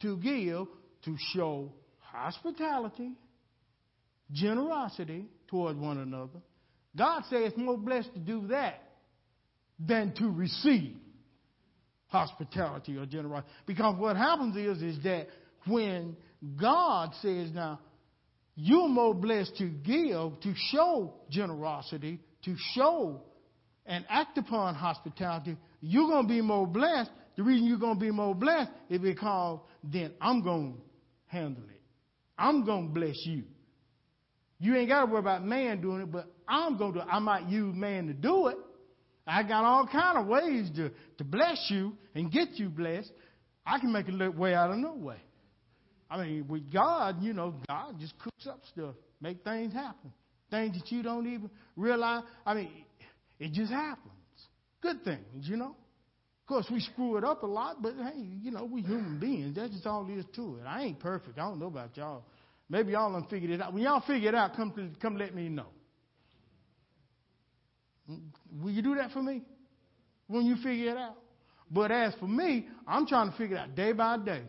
to 0.00 0.16
give, 0.16 0.66
to 1.04 1.16
show 1.34 1.72
hospitality, 1.98 3.12
generosity 4.32 5.26
toward 5.48 5.76
one 5.76 5.98
another. 5.98 6.40
God 6.96 7.24
says 7.28 7.52
it's 7.52 7.58
more 7.58 7.76
blessed 7.76 8.12
to 8.14 8.20
do 8.20 8.46
that 8.48 8.82
than 9.78 10.14
to 10.14 10.30
receive 10.30 10.96
hospitality 12.06 12.96
or 12.96 13.04
generosity. 13.04 13.52
Because 13.66 13.98
what 13.98 14.16
happens 14.16 14.56
is, 14.56 14.82
is 14.82 15.02
that 15.04 15.28
when 15.66 16.16
God 16.60 17.10
says, 17.20 17.50
now, 17.52 17.80
you're 18.58 18.88
more 18.88 19.14
blessed 19.14 19.56
to 19.58 19.68
give, 19.68 20.40
to 20.40 20.54
show 20.70 21.14
generosity, 21.30 22.20
to 22.44 22.54
show 22.74 23.22
and 23.86 24.04
act 24.10 24.36
upon 24.36 24.74
hospitality, 24.74 25.56
you're 25.80 26.08
going 26.08 26.24
to 26.24 26.28
be 26.28 26.42
more 26.42 26.66
blessed 26.66 27.10
the 27.38 27.44
reason 27.44 27.68
you're 27.68 27.78
going 27.78 27.94
to 27.94 28.00
be 28.00 28.10
more 28.10 28.34
blessed 28.34 28.72
is 28.90 28.98
because 28.98 29.60
then 29.84 30.12
I'm 30.20 30.42
going 30.42 30.74
to 30.74 30.80
handle 31.28 31.62
it. 31.70 31.80
I'm 32.36 32.64
going 32.64 32.88
to 32.88 32.92
bless 32.92 33.14
you. 33.26 33.44
You 34.58 34.74
ain't 34.74 34.88
got 34.88 35.02
to 35.02 35.06
worry 35.06 35.20
about 35.20 35.44
man 35.44 35.80
doing 35.80 36.00
it, 36.00 36.10
but 36.10 36.26
I'm 36.48 36.76
going 36.76 36.94
to. 36.94 37.02
I 37.02 37.20
might 37.20 37.46
use 37.46 37.76
man 37.76 38.08
to 38.08 38.12
do 38.12 38.48
it. 38.48 38.56
I 39.24 39.44
got 39.44 39.64
all 39.64 39.86
kind 39.86 40.18
of 40.18 40.26
ways 40.26 40.68
to, 40.74 40.90
to 41.18 41.24
bless 41.24 41.64
you 41.70 41.92
and 42.12 42.28
get 42.28 42.54
you 42.54 42.70
blessed. 42.70 43.12
I 43.64 43.78
can 43.78 43.92
make 43.92 44.06
a 44.08 44.30
way 44.32 44.54
out 44.56 44.72
of 44.72 44.78
no 44.78 44.94
way. 44.94 45.18
I 46.10 46.22
mean, 46.22 46.48
with 46.48 46.72
God, 46.72 47.22
you 47.22 47.32
know, 47.32 47.54
God 47.66 47.98
just 48.00 48.18
cooks 48.18 48.46
up 48.46 48.60
stuff, 48.72 48.94
make 49.20 49.44
things 49.44 49.72
happen. 49.72 50.12
Things 50.50 50.78
that 50.78 50.90
you 50.90 51.02
don't 51.02 51.26
even 51.26 51.50
realize. 51.76 52.24
I 52.46 52.54
mean, 52.54 52.70
it 53.38 53.52
just 53.52 53.70
happens. 53.70 54.12
Good 54.80 55.04
things, 55.04 55.46
you 55.48 55.56
know. 55.56 55.76
Of 56.42 56.46
course, 56.46 56.66
we 56.72 56.80
screw 56.80 57.18
it 57.18 57.24
up 57.24 57.42
a 57.42 57.46
lot, 57.46 57.82
but 57.82 57.92
hey, 57.94 58.26
you 58.42 58.50
know, 58.50 58.64
we 58.64 58.80
human 58.80 59.20
beings. 59.20 59.56
That's 59.56 59.70
just 59.70 59.86
all 59.86 60.04
there 60.04 60.18
is 60.18 60.24
to 60.36 60.56
it. 60.56 60.66
I 60.66 60.84
ain't 60.84 60.98
perfect. 60.98 61.38
I 61.38 61.42
don't 61.42 61.58
know 61.58 61.66
about 61.66 61.94
y'all. 61.96 62.24
Maybe 62.70 62.92
y'all 62.92 63.12
done 63.12 63.26
figured 63.28 63.50
it 63.50 63.60
out. 63.60 63.74
When 63.74 63.82
y'all 63.82 64.02
figure 64.06 64.30
it 64.30 64.34
out, 64.34 64.56
come 64.56 64.72
to, 64.72 64.88
come 65.00 65.18
let 65.18 65.34
me 65.34 65.50
know. 65.50 65.66
Will 68.62 68.70
you 68.70 68.80
do 68.80 68.94
that 68.94 69.10
for 69.10 69.22
me? 69.22 69.42
When 70.26 70.46
you 70.46 70.56
figure 70.56 70.92
it 70.92 70.96
out? 70.96 71.16
But 71.70 71.90
as 71.90 72.14
for 72.14 72.26
me, 72.26 72.66
I'm 72.86 73.06
trying 73.06 73.30
to 73.30 73.36
figure 73.36 73.56
it 73.56 73.60
out 73.60 73.74
day 73.74 73.92
by 73.92 74.16
day. 74.16 74.42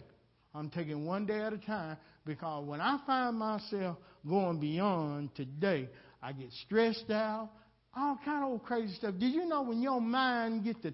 I'm 0.53 0.69
taking 0.69 1.05
one 1.05 1.25
day 1.25 1.39
at 1.39 1.53
a 1.53 1.57
time 1.57 1.97
because 2.25 2.65
when 2.65 2.81
I 2.81 2.99
find 3.05 3.37
myself 3.37 3.97
going 4.27 4.59
beyond 4.59 5.35
today, 5.35 5.89
I 6.21 6.31
get 6.33 6.51
stressed 6.65 7.09
out, 7.11 7.49
all 7.95 8.19
kind 8.25 8.43
of 8.43 8.49
old 8.49 8.63
crazy 8.63 8.93
stuff. 8.95 9.15
Did 9.19 9.33
you 9.33 9.45
know 9.45 9.61
when 9.61 9.81
your 9.81 10.01
mind 10.01 10.63
gets 10.63 10.81
to 10.81 10.93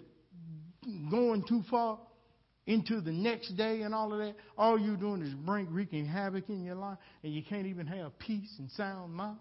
going 1.10 1.44
too 1.48 1.64
far 1.70 2.00
into 2.68 3.00
the 3.00 3.12
next 3.12 3.56
day 3.56 3.82
and 3.82 3.94
all 3.94 4.12
of 4.12 4.20
that, 4.20 4.36
all 4.58 4.80
you're 4.80 4.98
doing 4.98 5.22
is 5.22 5.34
bring 5.34 5.72
wreaking 5.72 6.06
havoc 6.06 6.50
in 6.50 6.64
your 6.64 6.76
life, 6.76 6.98
and 7.24 7.34
you 7.34 7.44
can't 7.44 7.68
even 7.68 7.86
have 7.88 8.18
peace 8.20 8.54
and 8.60 8.70
sound 8.72 9.14
mind. 9.14 9.38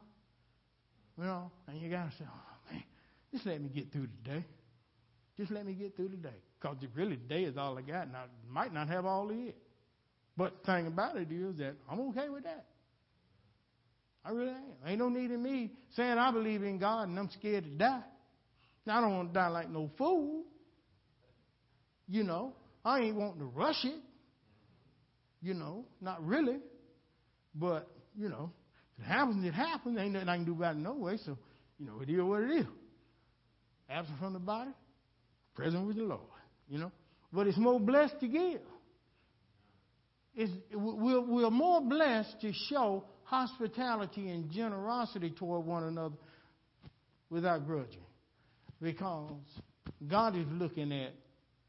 You 1.16 1.24
know, 1.24 1.50
and 1.68 1.80
you 1.80 1.90
gotta 1.90 2.10
say, 2.18 2.24
"Oh 2.26 2.72
man, 2.72 2.82
just 3.32 3.46
let 3.46 3.60
me 3.62 3.68
get 3.68 3.92
through 3.92 4.08
today. 4.22 4.44
Just 5.36 5.50
let 5.50 5.64
me 5.64 5.74
get 5.74 5.96
through 5.96 6.10
today, 6.10 6.36
because 6.60 6.76
really 6.94 7.16
today 7.16 7.44
is 7.44 7.56
all 7.56 7.78
I 7.78 7.82
got, 7.82 8.06
and 8.06 8.16
I 8.16 8.24
might 8.48 8.72
not 8.72 8.88
have 8.88 9.06
all 9.06 9.30
of 9.30 9.36
it. 9.36 9.56
But 10.36 10.54
the 10.60 10.72
thing 10.72 10.86
about 10.86 11.16
it 11.16 11.30
is 11.30 11.58
that 11.58 11.74
I'm 11.90 12.00
okay 12.10 12.28
with 12.28 12.44
that. 12.44 12.66
I 14.24 14.30
really 14.30 14.50
am. 14.50 14.62
Ain't 14.86 14.98
no 14.98 15.08
need 15.08 15.30
in 15.30 15.42
me 15.42 15.70
saying 15.94 16.18
I 16.18 16.30
believe 16.32 16.62
in 16.62 16.78
God 16.78 17.08
and 17.08 17.18
I'm 17.18 17.30
scared 17.30 17.64
to 17.64 17.70
die. 17.70 18.02
Now, 18.86 18.98
I 18.98 19.00
don't 19.00 19.16
want 19.16 19.28
to 19.32 19.34
die 19.34 19.48
like 19.48 19.70
no 19.70 19.90
fool. 19.96 20.44
You 22.08 22.24
know, 22.24 22.54
I 22.84 23.00
ain't 23.00 23.16
wanting 23.16 23.40
to 23.40 23.46
rush 23.46 23.84
it. 23.84 24.00
You 25.42 25.54
know, 25.54 25.84
not 26.00 26.24
really. 26.26 26.58
But, 27.54 27.88
you 28.16 28.28
know, 28.28 28.50
if 28.98 29.04
it 29.04 29.08
happens, 29.08 29.44
it 29.44 29.54
happens. 29.54 29.98
Ain't 29.98 30.12
nothing 30.12 30.28
I 30.28 30.36
can 30.36 30.44
do 30.44 30.52
about 30.52 30.76
it 30.76 30.78
no 30.78 30.94
way. 30.94 31.18
So, 31.24 31.38
you 31.78 31.86
know, 31.86 32.00
it 32.00 32.10
is 32.10 32.22
what 32.22 32.42
it 32.42 32.50
is. 32.50 32.66
Absent 33.88 34.18
from 34.18 34.32
the 34.32 34.38
body, 34.38 34.70
present 35.54 35.86
with 35.86 35.96
the 35.96 36.02
Lord. 36.02 36.20
You 36.68 36.78
know, 36.78 36.92
but 37.32 37.46
it's 37.46 37.58
more 37.58 37.78
blessed 37.78 38.20
to 38.20 38.28
give. 38.28 38.60
It's, 40.36 40.52
we're, 40.72 41.20
we're 41.20 41.50
more 41.50 41.80
blessed 41.80 42.40
to 42.40 42.52
show 42.68 43.04
hospitality 43.24 44.28
and 44.30 44.50
generosity 44.50 45.30
toward 45.30 45.64
one 45.64 45.84
another 45.84 46.16
without 47.30 47.66
grudging. 47.66 48.04
Because 48.80 49.30
God 50.06 50.36
is 50.36 50.46
looking 50.50 50.92
at 50.92 51.12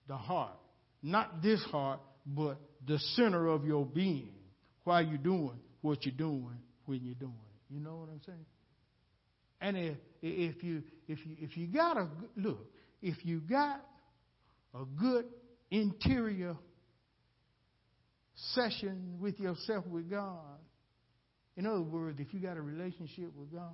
the 0.07 0.18
heart. 0.18 0.57
Not 1.03 1.41
this 1.41 1.63
heart, 1.66 1.99
but 2.26 2.59
the 2.88 2.97
center 3.16 3.47
of 3.47 3.66
your 3.66 3.86
being. 3.86 4.34
Why 4.84 5.01
you 5.01 5.18
doing 5.18 5.59
what 5.82 6.05
you're 6.05 6.16
doing 6.16 6.57
when 6.86 7.01
you're 7.03 7.16
doing 7.16 7.34
it. 7.34 7.74
You 7.74 7.80
know 7.80 7.95
what 7.97 8.09
I'm 8.09 8.22
saying? 8.26 8.45
And 9.61 9.78
if, 9.78 9.97
if 10.22 10.63
you 10.63 10.84
if 11.07 11.26
you 11.26 11.36
if 11.39 11.57
you 11.57 11.68
got 11.68 11.97
a 11.97 12.07
look, 12.36 12.66
if 13.01 13.26
you 13.26 13.39
got 13.39 13.82
a 14.74 14.84
good 14.99 15.26
interior 15.72 16.55
session 18.53 19.17
with 19.19 19.39
yourself 19.39 19.86
with 19.88 20.09
God, 20.09 20.59
in 21.57 21.65
other 21.65 21.81
words, 21.81 22.19
if 22.19 22.33
you 22.33 22.39
got 22.39 22.57
a 22.57 22.61
relationship 22.61 23.31
with 23.38 23.51
God, 23.51 23.71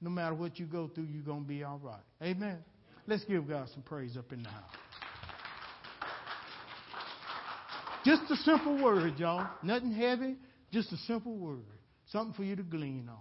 no 0.00 0.10
matter 0.10 0.34
what 0.34 0.58
you 0.58 0.66
go 0.66 0.88
through, 0.88 1.04
you're 1.04 1.22
gonna 1.22 1.40
be 1.40 1.64
all 1.64 1.80
right. 1.82 2.02
Amen. 2.22 2.58
Let's 3.06 3.24
give 3.24 3.48
God 3.48 3.68
some 3.72 3.82
praise 3.82 4.16
up 4.16 4.32
in 4.32 4.42
the 4.42 4.50
house. 4.50 4.70
Just 8.04 8.30
a 8.30 8.36
simple 8.36 8.82
word, 8.82 9.18
y'all. 9.18 9.48
Nothing 9.62 9.92
heavy, 9.92 10.36
just 10.72 10.92
a 10.92 10.96
simple 10.98 11.36
word. 11.36 11.64
Something 12.06 12.34
for 12.34 12.44
you 12.44 12.56
to 12.56 12.62
glean 12.62 13.08
on. 13.08 13.16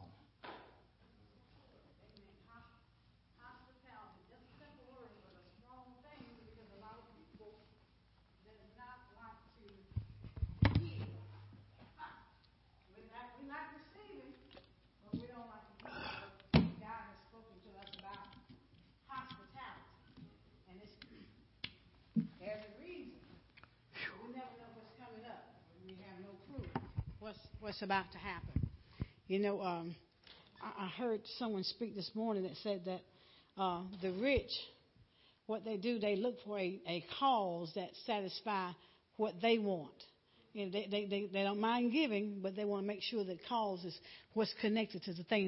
What's 27.27 27.39
what's 27.59 27.81
about 27.81 28.09
to 28.13 28.17
happen. 28.17 28.69
You 29.27 29.39
know, 29.39 29.61
um, 29.61 29.93
I, 30.63 30.85
I 30.85 30.87
heard 30.87 31.19
someone 31.37 31.65
speak 31.65 31.93
this 31.93 32.09
morning 32.15 32.43
that 32.43 32.55
said 32.63 32.83
that 32.85 33.01
uh, 33.61 33.81
the 34.01 34.13
rich, 34.13 34.51
what 35.45 35.65
they 35.65 35.75
do, 35.75 35.99
they 35.99 36.15
look 36.15 36.35
for 36.45 36.57
a, 36.57 36.79
a 36.87 37.03
cause 37.19 37.69
that 37.75 37.89
satisfy 38.05 38.71
what 39.17 39.33
they 39.41 39.57
want. 39.57 39.91
You 40.53 40.67
know, 40.67 40.71
they, 40.71 40.87
they, 40.89 41.05
they, 41.05 41.25
they 41.25 41.43
don't 41.43 41.59
mind 41.59 41.91
giving, 41.91 42.39
but 42.41 42.55
they 42.55 42.63
want 42.63 42.83
to 42.83 42.87
make 42.87 43.01
sure 43.01 43.25
that 43.25 43.37
cause 43.49 43.83
is 43.83 43.99
what's 44.33 44.53
connected 44.61 45.03
to 45.03 45.13
the 45.13 45.23
things 45.23 45.45